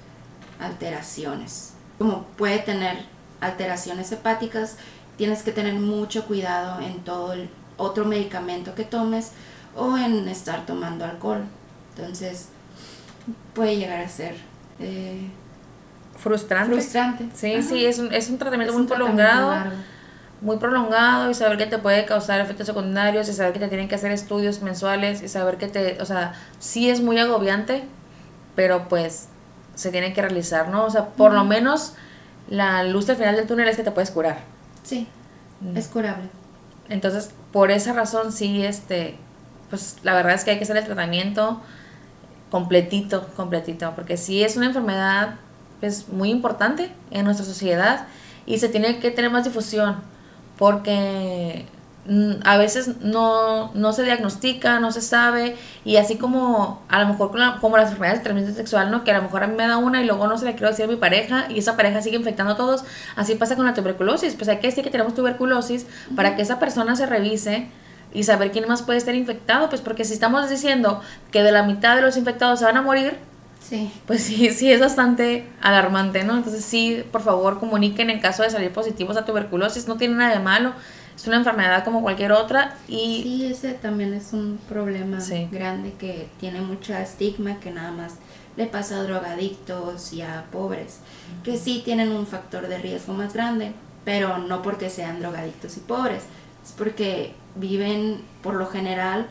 alteraciones. 0.58 1.74
Como 1.98 2.24
puede 2.36 2.58
tener 2.58 2.98
alteraciones 3.40 4.10
hepáticas, 4.10 4.76
tienes 5.16 5.42
que 5.42 5.52
tener 5.52 5.74
mucho 5.74 6.26
cuidado 6.26 6.80
en 6.80 7.00
todo 7.04 7.32
el 7.32 7.48
otro 7.76 8.04
medicamento 8.04 8.74
que 8.74 8.84
tomes 8.84 9.32
o 9.76 9.96
en 9.96 10.28
estar 10.28 10.66
tomando 10.66 11.04
alcohol. 11.04 11.42
Entonces 11.96 12.48
puede 13.54 13.76
llegar 13.76 14.00
a 14.00 14.08
ser 14.08 14.34
eh, 14.78 15.28
frustrante. 16.16 16.72
Frustrante. 16.72 17.28
Sí, 17.34 17.62
sí, 17.62 17.86
es 17.86 17.98
un, 17.98 18.12
es 18.12 18.28
un 18.30 18.38
tratamiento 18.38 18.76
muy 18.76 18.86
prolongado 18.86 19.72
muy 20.42 20.56
prolongado 20.56 21.30
y 21.30 21.34
saber 21.34 21.56
que 21.56 21.66
te 21.66 21.78
puede 21.78 22.04
causar 22.04 22.40
efectos 22.40 22.66
secundarios 22.66 23.28
y 23.28 23.32
saber 23.32 23.52
que 23.52 23.60
te 23.60 23.68
tienen 23.68 23.88
que 23.88 23.94
hacer 23.94 24.10
estudios 24.10 24.60
mensuales 24.60 25.22
y 25.22 25.28
saber 25.28 25.56
que 25.56 25.68
te, 25.68 26.02
o 26.02 26.04
sea, 26.04 26.34
sí 26.58 26.90
es 26.90 27.00
muy 27.00 27.18
agobiante, 27.18 27.84
pero 28.56 28.88
pues 28.88 29.28
se 29.76 29.90
tiene 29.90 30.12
que 30.12 30.20
realizar, 30.20 30.68
¿no? 30.68 30.84
O 30.84 30.90
sea, 30.90 31.10
por 31.10 31.32
lo 31.32 31.44
menos 31.44 31.94
la 32.48 32.82
luz 32.82 33.08
al 33.08 33.16
final 33.16 33.36
del 33.36 33.46
túnel 33.46 33.68
es 33.68 33.76
que 33.76 33.84
te 33.84 33.92
puedes 33.92 34.10
curar. 34.10 34.38
Sí, 34.82 35.06
mm. 35.60 35.76
es 35.76 35.88
curable. 35.88 36.28
Entonces, 36.88 37.30
por 37.52 37.70
esa 37.70 37.92
razón 37.92 38.32
sí, 38.32 38.64
este, 38.64 39.16
pues 39.70 39.96
la 40.02 40.14
verdad 40.14 40.34
es 40.34 40.44
que 40.44 40.52
hay 40.52 40.58
que 40.58 40.64
hacer 40.64 40.76
el 40.76 40.84
tratamiento 40.84 41.60
completito, 42.50 43.28
completito, 43.34 43.92
porque 43.94 44.16
sí 44.16 44.42
es 44.42 44.56
una 44.56 44.66
enfermedad 44.66 45.36
pues 45.80 46.08
muy 46.08 46.30
importante 46.30 46.92
en 47.10 47.24
nuestra 47.24 47.46
sociedad 47.46 48.06
y 48.46 48.58
se 48.58 48.68
tiene 48.68 48.98
que 48.98 49.10
tener 49.10 49.30
más 49.30 49.44
difusión 49.44 49.96
porque 50.58 51.64
a 52.44 52.56
veces 52.56 53.00
no, 53.00 53.72
no 53.74 53.92
se 53.92 54.02
diagnostica, 54.02 54.80
no 54.80 54.90
se 54.90 55.00
sabe, 55.00 55.56
y 55.84 55.96
así 55.96 56.16
como 56.16 56.82
a 56.88 57.00
lo 57.00 57.06
mejor 57.06 57.30
como 57.60 57.76
las 57.76 57.86
enfermedades 57.86 58.20
de 58.20 58.24
transmisión 58.24 58.56
sexual, 58.56 58.90
¿no? 58.90 59.04
Que 59.04 59.12
a 59.12 59.16
lo 59.18 59.22
mejor 59.22 59.44
a 59.44 59.46
mí 59.46 59.54
me 59.56 59.68
da 59.68 59.76
una 59.76 60.02
y 60.02 60.06
luego 60.06 60.26
no 60.26 60.36
se 60.36 60.44
la 60.44 60.52
quiero 60.52 60.68
decir 60.68 60.86
a 60.86 60.88
mi 60.88 60.96
pareja 60.96 61.46
y 61.48 61.60
esa 61.60 61.76
pareja 61.76 62.02
sigue 62.02 62.16
infectando 62.16 62.54
a 62.54 62.56
todos, 62.56 62.84
así 63.14 63.36
pasa 63.36 63.54
con 63.54 63.66
la 63.66 63.74
tuberculosis, 63.74 64.34
pues 64.34 64.48
hay 64.48 64.58
que 64.58 64.66
decir 64.66 64.82
que 64.82 64.90
tenemos 64.90 65.14
tuberculosis 65.14 65.86
para 66.16 66.34
que 66.34 66.42
esa 66.42 66.58
persona 66.58 66.96
se 66.96 67.06
revise 67.06 67.68
y 68.12 68.24
saber 68.24 68.50
quién 68.50 68.66
más 68.66 68.82
puede 68.82 68.98
estar 68.98 69.14
infectado, 69.14 69.68
pues 69.68 69.80
porque 69.80 70.04
si 70.04 70.12
estamos 70.12 70.50
diciendo 70.50 71.00
que 71.30 71.42
de 71.42 71.52
la 71.52 71.62
mitad 71.62 71.94
de 71.94 72.02
los 72.02 72.16
infectados 72.16 72.58
se 72.58 72.64
van 72.64 72.76
a 72.76 72.82
morir, 72.82 73.16
Sí. 73.62 73.92
Pues 74.06 74.24
sí, 74.24 74.50
sí 74.50 74.72
es 74.72 74.80
bastante 74.80 75.48
alarmante, 75.60 76.24
¿no? 76.24 76.36
Entonces 76.36 76.64
sí, 76.64 77.04
por 77.12 77.22
favor, 77.22 77.60
comuniquen 77.60 78.10
en 78.10 78.20
caso 78.20 78.42
de 78.42 78.50
salir 78.50 78.72
positivos 78.72 79.16
a 79.16 79.24
tuberculosis, 79.24 79.86
no 79.86 79.96
tiene 79.96 80.16
nada 80.16 80.34
de 80.34 80.40
malo, 80.40 80.72
es 81.14 81.26
una 81.26 81.36
enfermedad 81.36 81.84
como 81.84 82.02
cualquier 82.02 82.32
otra 82.32 82.76
y... 82.88 83.22
Sí, 83.22 83.46
ese 83.46 83.74
también 83.74 84.14
es 84.14 84.32
un 84.32 84.58
problema 84.68 85.18
grande 85.50 85.92
que 85.94 86.28
tiene 86.40 86.60
mucho 86.60 86.94
estigma, 86.94 87.60
que 87.60 87.70
nada 87.70 87.92
más 87.92 88.14
le 88.56 88.66
pasa 88.66 88.98
a 88.98 89.02
drogadictos 89.02 90.12
y 90.12 90.22
a 90.22 90.46
pobres, 90.50 90.98
que 91.42 91.56
sí 91.56 91.82
tienen 91.84 92.12
un 92.12 92.26
factor 92.26 92.68
de 92.68 92.78
riesgo 92.78 93.14
más 93.14 93.32
grande, 93.32 93.72
pero 94.04 94.38
no 94.38 94.62
porque 94.62 94.90
sean 94.90 95.20
drogadictos 95.20 95.76
y 95.76 95.80
pobres, 95.80 96.24
es 96.64 96.72
porque 96.72 97.34
viven 97.54 98.22
por 98.42 98.54
lo 98.54 98.66
general 98.66 99.26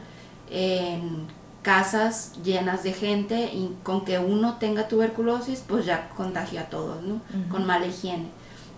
en 0.49 1.27
casas 1.61 2.33
llenas 2.43 2.83
de 2.83 2.93
gente 2.93 3.51
y 3.53 3.75
con 3.83 4.03
que 4.03 4.17
uno 4.17 4.57
tenga 4.57 4.87
tuberculosis, 4.87 5.63
pues 5.67 5.85
ya 5.85 6.09
contagia 6.09 6.61
a 6.61 6.69
todos, 6.69 7.03
¿no? 7.03 7.21
Con 7.49 7.65
mala 7.65 7.85
higiene. 7.85 8.27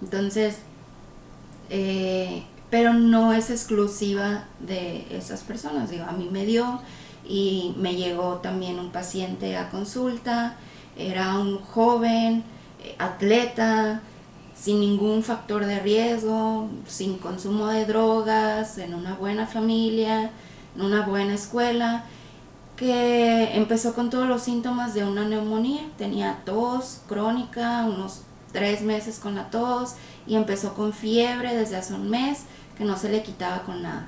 Entonces, 0.02 0.60
eh, 1.70 2.44
pero 2.73 2.91
no 2.91 3.33
es 3.33 3.51
exclusiva 3.51 4.45
de 4.59 5.05
esas 5.15 5.41
personas. 5.41 5.91
Digo, 5.91 6.05
a 6.09 6.12
mí 6.12 6.27
me 6.31 6.43
dio 6.43 6.81
y 7.23 7.75
me 7.77 7.93
llegó 7.93 8.38
también 8.38 8.79
un 8.79 8.89
paciente 8.89 9.55
a 9.57 9.69
consulta, 9.69 10.55
era 10.97 11.38
un 11.38 11.59
joven, 11.59 12.43
eh, 12.83 12.95
atleta, 12.97 14.01
sin 14.55 14.79
ningún 14.79 15.21
factor 15.21 15.67
de 15.67 15.81
riesgo, 15.81 16.67
sin 16.88 17.19
consumo 17.19 17.67
de 17.67 17.86
drogas, 17.86 18.79
en 18.79 18.95
una 18.95 19.13
buena 19.13 19.45
familia, 19.45 20.31
en 20.75 20.81
una 20.81 21.05
buena 21.05 21.36
escuela 21.36 22.05
que 22.75 23.55
empezó 23.55 23.93
con 23.93 24.09
todos 24.09 24.27
los 24.27 24.41
síntomas 24.41 24.95
de 24.95 25.03
una 25.03 25.25
neumonía. 25.25 25.81
Tenía 25.99 26.39
tos 26.43 27.01
crónica, 27.07 27.86
unos 27.86 28.21
tres 28.51 28.81
meses 28.81 29.19
con 29.19 29.36
la 29.36 29.51
tos 29.51 29.93
y 30.25 30.33
empezó 30.36 30.73
con 30.73 30.91
fiebre 30.91 31.55
desde 31.55 31.75
hace 31.75 31.93
un 31.93 32.09
mes 32.09 32.45
que 32.77 32.86
no 32.86 32.97
se 32.97 33.09
le 33.09 33.23
quitaba 33.23 33.63
con 33.63 33.83
nada. 33.83 34.07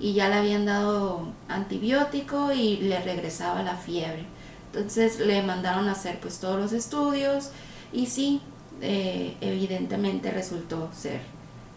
Y 0.00 0.12
ya 0.12 0.28
le 0.28 0.36
habían 0.36 0.64
dado 0.64 1.28
antibiótico 1.48 2.52
y 2.52 2.76
le 2.76 3.00
regresaba 3.00 3.62
la 3.62 3.76
fiebre. 3.76 4.24
Entonces 4.72 5.18
le 5.18 5.42
mandaron 5.42 5.88
a 5.88 5.92
hacer 5.92 6.18
pues 6.20 6.38
todos 6.38 6.60
los 6.60 6.72
estudios 6.72 7.50
y 7.92 8.06
sí, 8.06 8.40
eh, 8.80 9.36
evidentemente 9.40 10.30
resultó 10.30 10.90
ser 10.92 11.20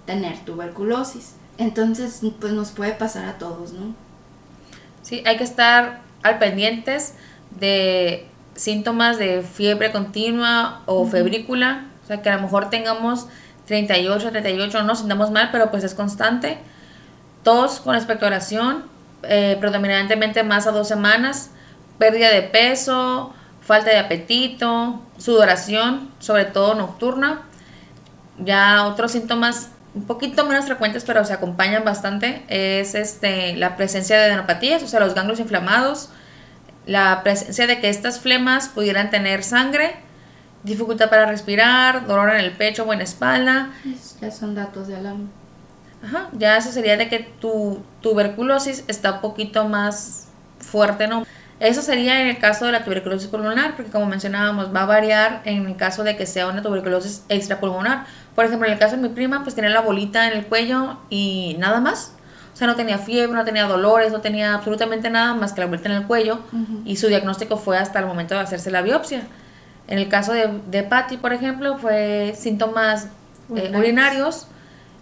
tener 0.06 0.40
tuberculosis. 0.46 1.36
Entonces 1.58 2.22
pues 2.40 2.54
nos 2.54 2.72
puede 2.72 2.94
pasar 2.94 3.26
a 3.26 3.38
todos, 3.38 3.74
¿no? 3.74 3.96
Sí, 5.02 5.24
hay 5.26 5.38
que 5.38 5.44
estar 5.44 6.02
al 6.22 6.38
pendientes 6.38 7.16
de 7.60 8.28
síntomas 8.56 9.18
de 9.18 9.42
fiebre 9.42 9.92
continua 9.92 10.82
o 10.86 11.06
febrícula, 11.08 11.88
o 12.04 12.08
sea 12.08 12.22
que 12.22 12.30
a 12.30 12.36
lo 12.36 12.44
mejor 12.44 12.70
tengamos 12.70 13.28
38, 13.72 14.32
38, 14.32 14.80
no 14.80 14.84
nos 14.84 15.00
sintamos 15.00 15.32
mal, 15.32 15.48
pero 15.50 15.72
pues 15.72 15.86
es 15.86 15.94
constante. 15.94 16.58
Tos 17.42 17.80
con 17.80 17.96
expectoración, 17.96 18.84
eh, 19.24 19.56
predominantemente 19.62 20.44
más 20.44 20.68
a 20.68 20.72
dos 20.72 20.90
semanas, 20.90 21.52
pérdida 21.98 22.30
de 22.32 22.42
peso, 22.42 23.34
falta 23.62 23.90
de 23.90 23.98
apetito, 23.98 25.02
sudoración, 25.18 26.12
sobre 26.20 26.44
todo 26.44 26.76
nocturna. 26.76 27.44
Ya 28.40 28.86
otros 28.88 29.14
síntomas 29.14 29.70
un 29.94 30.06
poquito 30.06 30.46
menos 30.46 30.66
frecuentes, 30.66 31.06
pero 31.06 31.24
se 31.24 31.32
acompañan 31.32 31.86
bastante, 31.86 32.44
es 32.50 32.94
este, 32.94 33.56
la 33.56 33.78
presencia 33.78 34.18
de 34.18 34.26
adenopatías, 34.26 34.84
o 34.84 34.88
sea, 34.88 35.00
los 35.00 35.16
ganglios 35.16 35.40
inflamados, 35.40 36.10
la 36.86 37.24
presencia 37.24 37.68
de 37.68 37.80
que 37.80 37.90
estas 37.90 38.20
flemas 38.20 38.68
pudieran 38.68 39.12
tener 39.12 39.44
sangre, 39.44 39.96
dificultad 40.64 41.10
para 41.10 41.26
respirar, 41.26 42.08
dolor 42.08 42.30
en 42.32 42.40
el 42.40 42.52
pecho 42.52 42.84
o 42.84 42.94
en 42.94 43.00
la 43.00 43.06
espalda. 43.06 43.70
Ya 44.22 44.32
son 44.32 44.56
datos 44.56 44.88
de 44.88 44.96
alarma. 44.96 45.28
Ajá, 46.04 46.30
ya 46.34 46.58
eso 46.58 46.72
sería 46.72 46.98
de 46.98 47.10
que 47.10 47.20
tu 47.20 47.84
tuberculosis 48.02 48.84
está 48.88 49.14
un 49.14 49.22
poquito 49.22 49.68
más 49.68 50.28
fuerte, 50.60 51.08
¿no? 51.08 51.26
Eso 51.60 51.84
sería 51.84 52.22
en 52.22 52.28
el 52.28 52.40
caso 52.40 52.66
de 52.66 52.72
la 52.72 52.84
tuberculosis 52.84 53.28
pulmonar, 53.28 53.76
porque 53.76 53.92
como 53.92 54.08
mencionábamos, 54.08 54.74
va 54.76 54.82
a 54.82 54.86
variar 54.88 55.42
en 55.46 55.68
el 55.68 55.76
caso 55.76 56.04
de 56.04 56.18
que 56.18 56.26
sea 56.26 56.48
una 56.48 56.64
tuberculosis 56.64 57.24
extrapulmonar. 57.30 58.06
Por 58.34 58.46
ejemplo, 58.46 58.68
en 58.68 58.74
el 58.74 58.80
caso 58.80 58.96
de 58.96 59.04
mi 59.04 59.10
prima, 59.10 59.44
pues 59.44 59.54
tenía 59.54 59.70
la 59.70 59.82
bolita 59.82 60.28
en 60.28 60.40
el 60.40 60.48
cuello 60.48 60.98
y 61.12 61.56
nada 61.60 61.80
más. 61.80 62.16
O 62.52 62.58
sea, 62.58 62.66
no 62.66 62.76
tenía 62.76 62.98
fiebre, 62.98 63.36
no 63.36 63.46
tenía 63.46 63.66
dolores, 63.66 64.12
no 64.12 64.22
tenía 64.22 64.56
absolutamente 64.56 65.12
nada 65.12 65.36
más 65.36 65.54
que 65.54 65.62
la 65.62 65.68
bolita 65.68 65.88
en 65.90 65.96
el 65.96 66.08
cuello. 66.08 66.40
Y 66.84 66.96
su 66.96 67.08
diagnóstico 67.08 67.58
fue 67.58 67.78
hasta 67.78 68.00
el 68.00 68.08
momento 68.08 68.34
de 68.34 68.40
hacerse 68.40 68.72
la 68.72 68.82
biopsia. 68.82 69.22
En 69.92 70.00
el 70.00 70.10
caso 70.10 70.34
de, 70.34 70.50
de 70.72 70.84
Patty, 70.84 71.18
por 71.18 71.34
ejemplo, 71.34 71.78
fue 71.78 72.34
síntomas 72.38 73.08
eh, 73.56 73.72
urinarios 73.76 74.48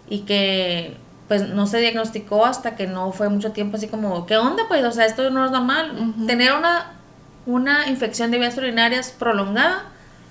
y 0.08 0.20
que 0.20 0.96
pues 1.28 1.48
no 1.48 1.66
se 1.68 1.78
diagnosticó 1.78 2.44
hasta 2.44 2.74
que 2.74 2.88
no 2.88 3.12
fue 3.12 3.28
mucho 3.28 3.52
tiempo 3.52 3.76
así 3.76 3.86
como, 3.86 4.26
¿qué 4.26 4.36
onda? 4.36 4.64
Pues, 4.66 4.84
o 4.84 4.90
sea, 4.90 5.06
esto 5.06 5.30
no 5.30 5.44
es 5.44 5.52
normal. 5.52 6.14
Tener 6.26 6.52
una 6.54 7.00
una 7.46 7.88
infección 7.88 8.30
de 8.30 8.38
vías 8.38 8.56
urinarias 8.56 9.14
prolongada, 9.16 9.84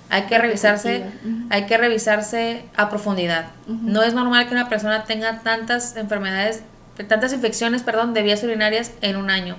hay 0.09 0.23
que 0.23 0.37
revisarse, 0.37 1.05
hay 1.49 1.65
que 1.65 1.77
revisarse 1.77 2.65
a 2.75 2.89
profundidad. 2.89 3.47
No 3.67 4.01
es 4.03 4.13
normal 4.13 4.47
que 4.47 4.53
una 4.53 4.69
persona 4.69 5.03
tenga 5.03 5.39
tantas 5.39 5.95
enfermedades, 5.95 6.63
tantas 7.07 7.33
infecciones, 7.33 7.83
perdón, 7.83 8.13
de 8.13 8.23
vías 8.23 8.43
urinarias 8.43 8.91
en 9.01 9.17
un 9.17 9.29
año. 9.29 9.55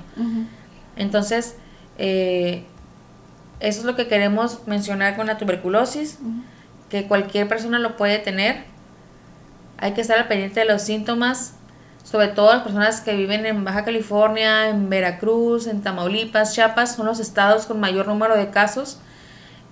Entonces, 0.96 1.56
eh, 1.98 2.64
eso 3.60 3.80
es 3.80 3.84
lo 3.84 3.94
que 3.94 4.08
queremos 4.08 4.66
mencionar 4.66 5.16
con 5.16 5.26
la 5.26 5.38
tuberculosis, 5.38 6.18
que 6.88 7.06
cualquier 7.06 7.46
persona 7.46 7.78
lo 7.78 7.96
puede 7.96 8.18
tener. 8.18 8.64
Hay 9.78 9.92
que 9.92 10.00
estar 10.00 10.18
al 10.18 10.28
pendiente 10.28 10.60
de 10.60 10.66
los 10.66 10.82
síntomas, 10.82 11.54
sobre 12.02 12.28
todo 12.28 12.52
las 12.52 12.62
personas 12.62 13.00
que 13.00 13.14
viven 13.14 13.46
en 13.46 13.62
Baja 13.64 13.84
California, 13.84 14.68
en 14.68 14.88
Veracruz, 14.90 15.66
en 15.66 15.82
Tamaulipas, 15.82 16.54
Chiapas, 16.54 16.96
son 16.96 17.06
los 17.06 17.20
estados 17.20 17.66
con 17.66 17.78
mayor 17.78 18.08
número 18.08 18.36
de 18.36 18.50
casos. 18.50 18.98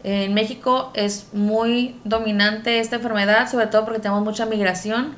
En 0.05 0.33
México 0.35 0.92
es 0.94 1.29
muy 1.33 2.01
dominante 2.05 2.79
esta 2.79 2.96
enfermedad, 2.96 3.51
sobre 3.51 3.66
todo 3.66 3.85
porque 3.85 4.01
tenemos 4.01 4.22
mucha 4.22 4.46
migración. 4.46 5.16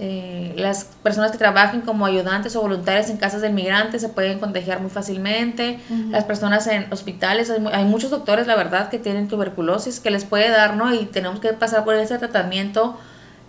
Eh, 0.00 0.54
las 0.56 0.84
personas 1.02 1.32
que 1.32 1.38
trabajen 1.38 1.80
como 1.80 2.06
ayudantes 2.06 2.54
o 2.54 2.60
voluntarios 2.60 3.10
en 3.10 3.16
casas 3.16 3.42
de 3.42 3.50
migrantes 3.50 4.00
se 4.00 4.08
pueden 4.08 4.38
contagiar 4.38 4.80
muy 4.80 4.90
fácilmente. 4.90 5.80
Las 6.10 6.24
personas 6.24 6.68
en 6.68 6.86
hospitales, 6.92 7.50
hay, 7.50 7.84
muchos 7.84 8.10
doctores, 8.10 8.46
la 8.46 8.54
verdad, 8.54 8.90
que 8.90 8.98
tienen 8.98 9.26
tuberculosis 9.26 9.98
que 9.98 10.10
les 10.10 10.24
puede 10.24 10.50
dar, 10.50 10.76
¿no? 10.76 10.94
Y 10.94 11.06
tenemos 11.06 11.40
que 11.40 11.52
pasar 11.52 11.84
por 11.84 11.94
ese 11.96 12.16
tratamiento, 12.18 12.96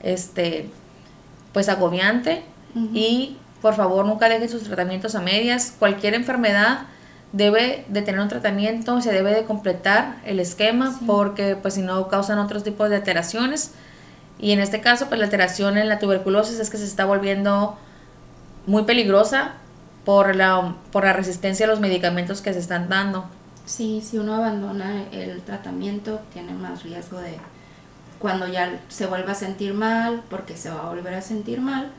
este, 0.02 0.70
pues 1.54 1.70
agobiante. 1.70 2.44
Y 2.94 3.38
por 3.62 3.76
favor, 3.76 4.06
nunca 4.06 4.28
dejen 4.28 4.50
sus 4.50 4.64
tratamientos 4.64 5.14
a 5.14 5.22
medias. 5.22 5.76
Cualquier 5.78 6.16
enfermedad 6.16 6.82
debe 7.32 7.86
de 7.90 8.02
tener 8.02 8.22
un 8.22 8.28
tratamiento, 8.28 9.02
se 9.02 9.12
debe 9.12 9.34
de 9.34 9.44
completar 9.44 10.16
el 10.26 10.40
esquema 10.40 11.00
porque 11.06 11.56
pues 11.56 11.76
si 11.76 11.82
no 11.84 12.08
causan 12.08 12.40
otros 12.40 12.64
tipos 12.64 12.90
de 12.90 12.96
alteraciones 12.96 13.74
y 14.40 14.52
en 14.52 14.60
este 14.60 14.82
caso 14.82 15.08
pues 15.08 15.20
la 15.20 15.26
alteración 15.26 15.78
en 15.78 15.90
la 15.90 16.00
tuberculosis 16.00 16.60
es 16.60 16.70
que 16.70 16.78
se 16.78 16.86
está 16.86 17.06
volviendo 17.06 17.78
muy 18.66 18.84
peligrosa 18.84 19.54
por 20.06 20.36
la, 20.36 20.76
por 20.92 21.04
la 21.04 21.14
resistencia 21.14 21.66
a 21.66 21.70
los 21.70 21.80
medicamentos 21.80 22.42
que 22.42 22.54
se 22.54 22.60
están 22.60 22.90
dando. 22.90 23.26
Sí, 23.66 24.02
si 24.02 24.18
uno 24.18 24.34
abandona 24.36 25.04
el 25.12 25.42
tratamiento 25.42 26.22
tiene 26.34 26.54
más 26.54 26.84
riesgo 26.84 27.20
de 27.20 27.38
cuando 28.20 28.48
ya 28.48 28.80
se 28.90 29.08
vuelva 29.08 29.32
a 29.32 29.36
sentir 29.36 29.74
mal, 29.74 30.24
porque 30.30 30.58
se 30.58 30.70
va 30.70 30.82
a 30.82 30.90
volver 30.90 31.14
a 31.14 31.22
sentir 31.22 31.62
mal, 31.62 31.92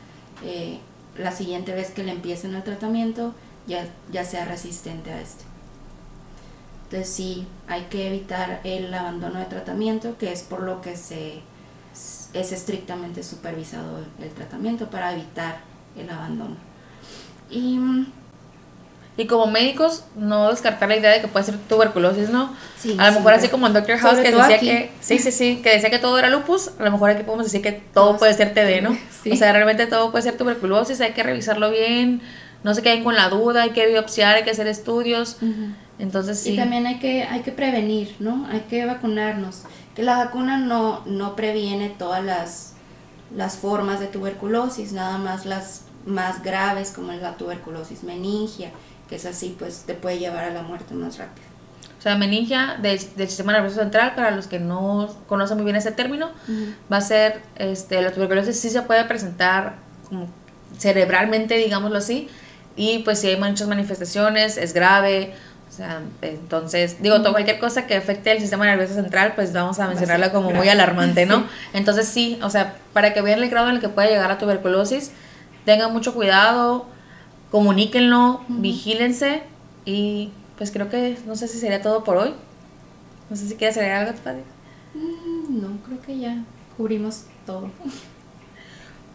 eh, 0.44 0.78
la 1.16 1.32
siguiente 1.32 1.72
vez 1.72 1.90
que 1.90 2.04
le 2.04 2.12
empiecen 2.12 2.54
el 2.54 2.62
tratamiento, 2.62 3.34
ya, 3.66 4.24
sea 4.24 4.44
resistente 4.44 5.10
a 5.10 5.20
este. 5.20 5.44
Entonces 6.84 7.08
sí, 7.08 7.46
hay 7.68 7.82
que 7.84 8.08
evitar 8.08 8.60
el 8.64 8.92
abandono 8.92 9.38
de 9.38 9.46
tratamiento, 9.46 10.18
que 10.18 10.32
es 10.32 10.42
por 10.42 10.62
lo 10.62 10.80
que 10.80 10.96
se 10.96 11.40
es 12.32 12.52
estrictamente 12.52 13.22
supervisado 13.22 13.98
el, 14.20 14.30
tratamiento 14.30 14.90
para 14.90 15.12
evitar 15.12 15.60
el 15.96 16.08
abandono. 16.08 16.56
Y, 17.50 17.78
y, 19.16 19.26
como 19.26 19.46
médicos, 19.48 20.04
no 20.16 20.50
descartar 20.50 20.88
la 20.88 20.96
idea 20.96 21.10
de 21.10 21.20
que 21.20 21.28
puede 21.28 21.44
ser 21.44 21.58
tuberculosis, 21.68 22.30
¿no? 22.30 22.54
a 22.98 23.10
lo 23.10 23.12
mejor 23.16 23.34
así 23.34 23.48
como 23.48 23.66
en 23.66 23.72
Dr. 23.72 23.98
House 23.98 24.18
que 24.18 24.30
decía 24.30 24.58
que, 24.58 24.90
sí, 25.00 25.18
sí, 25.18 25.32
sí, 25.32 25.60
que 25.62 25.70
decía 25.70 25.90
que 25.90 25.98
todo 25.98 26.18
era 26.18 26.30
lupus, 26.30 26.70
a 26.78 26.84
lo 26.84 26.92
mejor 26.92 27.10
aquí 27.10 27.24
podemos 27.24 27.46
decir 27.46 27.60
que 27.60 27.72
todo 27.72 28.16
puede 28.16 28.34
ser 28.34 28.54
TD, 28.54 28.82
¿no? 28.82 28.96
O 29.32 29.36
sea, 29.36 29.52
realmente 29.52 29.86
todo 29.86 30.10
puede 30.10 30.22
ser 30.22 30.38
tuberculosis, 30.38 31.00
hay 31.00 31.12
que 31.12 31.22
revisarlo 31.22 31.70
bien, 31.70 32.22
no 32.62 32.74
se 32.74 32.82
queden 32.82 33.04
con 33.04 33.14
la 33.14 33.28
duda, 33.28 33.62
hay 33.62 33.70
que 33.70 33.86
biopsiar, 33.86 34.36
hay 34.36 34.44
que 34.44 34.50
hacer 34.50 34.66
estudios. 34.66 35.38
Entonces 35.98 36.38
sí. 36.38 36.52
Y 36.52 36.56
también 36.56 36.86
hay 36.86 36.98
que, 36.98 37.24
hay 37.24 37.40
que 37.40 37.52
prevenir, 37.52 38.16
¿no? 38.20 38.46
Hay 38.50 38.60
que 38.60 38.84
vacunarnos. 38.86 39.62
Que 39.94 40.02
la 40.02 40.16
vacuna 40.16 40.58
no, 40.58 41.02
no 41.06 41.36
previene 41.36 41.88
todas 41.90 42.24
las, 42.24 42.74
las 43.34 43.56
formas 43.56 44.00
de 44.00 44.06
tuberculosis, 44.06 44.92
nada 44.92 45.18
más 45.18 45.46
las 45.46 45.82
más 46.06 46.42
graves 46.42 46.92
como 46.92 47.12
la 47.12 47.36
tuberculosis 47.36 48.02
meningia, 48.02 48.70
que 49.08 49.16
es 49.16 49.26
así, 49.26 49.56
pues 49.58 49.84
te 49.86 49.94
puede 49.94 50.18
llevar 50.18 50.44
a 50.44 50.50
la 50.50 50.62
muerte 50.62 50.94
más 50.94 51.18
rápido. 51.18 51.46
O 51.98 52.02
sea, 52.02 52.16
meningia 52.16 52.78
del, 52.80 52.98
sistema 52.98 53.52
nervioso 53.52 53.76
central, 53.76 54.14
para 54.14 54.30
los 54.30 54.46
que 54.46 54.58
no 54.58 55.14
conocen 55.26 55.58
muy 55.58 55.64
bien 55.64 55.76
ese 55.76 55.92
término, 55.92 56.30
va 56.90 56.96
a 56.96 57.00
ser, 57.02 57.42
este, 57.56 58.00
la 58.00 58.10
tuberculosis 58.10 58.58
sí 58.58 58.70
se 58.70 58.80
puede 58.82 59.04
presentar 59.04 59.76
como 60.08 60.28
cerebralmente, 60.78 61.56
digámoslo 61.58 61.98
así, 61.98 62.30
y 62.74 63.00
pues 63.00 63.18
si 63.18 63.26
hay 63.26 63.36
muchas 63.36 63.68
manifestaciones, 63.68 64.56
es 64.56 64.72
grave. 64.72 65.34
O 65.70 65.72
sea, 65.72 66.02
entonces, 66.20 67.00
digo, 67.00 67.22
cualquier 67.22 67.60
cosa 67.60 67.86
que 67.86 67.94
afecte 67.94 68.32
el 68.32 68.40
sistema 68.40 68.66
nervioso 68.66 68.94
central, 68.94 69.34
pues 69.36 69.52
vamos 69.52 69.78
a 69.78 69.86
mencionarla 69.86 70.32
como 70.32 70.50
muy 70.50 70.68
alarmante, 70.68 71.26
¿no? 71.26 71.44
Entonces 71.72 72.08
sí, 72.08 72.40
o 72.42 72.50
sea, 72.50 72.74
para 72.92 73.14
que 73.14 73.22
vean 73.22 73.40
el 73.40 73.48
grado 73.48 73.68
en 73.68 73.76
el 73.76 73.80
que 73.80 73.88
puede 73.88 74.08
llegar 74.08 74.28
la 74.28 74.38
tuberculosis, 74.38 75.12
tengan 75.64 75.92
mucho 75.92 76.12
cuidado, 76.12 76.86
comuníquenlo, 77.52 78.40
vigílense 78.48 79.44
y 79.84 80.32
pues 80.58 80.72
creo 80.72 80.90
que, 80.90 81.16
no 81.24 81.36
sé 81.36 81.46
si 81.46 81.58
sería 81.58 81.80
todo 81.80 82.02
por 82.02 82.16
hoy. 82.16 82.34
No 83.30 83.36
sé 83.36 83.46
si 83.46 83.54
quieres 83.54 83.76
agregar 83.76 84.08
algo, 84.08 84.18
padre. 84.24 84.42
Mm, 84.94 85.62
no, 85.62 85.78
creo 85.86 86.02
que 86.02 86.18
ya 86.18 86.42
cubrimos 86.76 87.26
todo. 87.46 87.70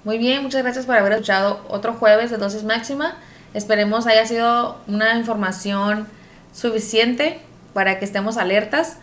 Muy 0.05 0.17
bien, 0.17 0.41
muchas 0.41 0.63
gracias 0.63 0.85
por 0.85 0.95
haber 0.95 1.11
escuchado 1.11 1.65
otro 1.67 1.95
jueves 1.95 2.31
de 2.31 2.37
dosis 2.37 2.63
máxima. 2.63 3.15
Esperemos 3.53 4.07
haya 4.07 4.25
sido 4.25 4.77
una 4.87 5.17
información 5.17 6.07
suficiente 6.55 7.39
para 7.73 7.99
que 7.99 8.05
estemos 8.05 8.37
alertas. 8.37 8.97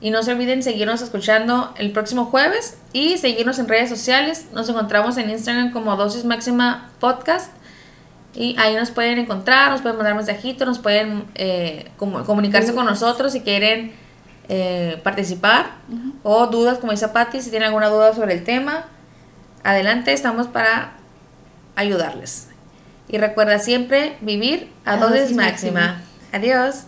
Y 0.00 0.10
no 0.10 0.22
se 0.22 0.32
olviden 0.32 0.62
seguirnos 0.62 1.02
escuchando 1.02 1.74
el 1.76 1.92
próximo 1.92 2.24
jueves 2.24 2.78
y 2.94 3.18
seguirnos 3.18 3.58
en 3.58 3.68
redes 3.68 3.90
sociales. 3.90 4.46
Nos 4.52 4.68
encontramos 4.70 5.18
en 5.18 5.28
Instagram 5.28 5.72
como 5.72 5.94
Dosis 5.96 6.24
Máxima 6.24 6.90
Podcast. 6.98 7.52
Y 8.32 8.56
ahí 8.58 8.74
nos 8.76 8.90
pueden 8.90 9.18
encontrar, 9.18 9.70
nos 9.72 9.82
pueden 9.82 9.98
mandar 9.98 10.14
mensajitos, 10.14 10.66
nos 10.66 10.78
pueden 10.78 11.24
eh, 11.34 11.90
comunicarse 11.98 12.74
con 12.74 12.86
nosotros 12.86 13.32
si 13.32 13.42
quieren 13.42 13.92
eh, 14.48 14.98
participar. 15.04 15.72
O 16.22 16.46
dudas, 16.46 16.78
como 16.78 16.92
dice 16.92 17.08
Patti, 17.08 17.42
si 17.42 17.50
tienen 17.50 17.66
alguna 17.66 17.88
duda 17.88 18.14
sobre 18.14 18.32
el 18.32 18.44
tema. 18.44 18.86
Adelante, 19.64 20.14
estamos 20.14 20.46
para 20.46 20.94
ayudarles. 21.76 22.48
Y 23.08 23.18
recuerda 23.18 23.58
siempre 23.58 24.16
vivir 24.22 24.70
a, 24.86 24.96
dosis, 24.96 25.36
máxima. 25.36 26.00
Adiós. 26.32 26.86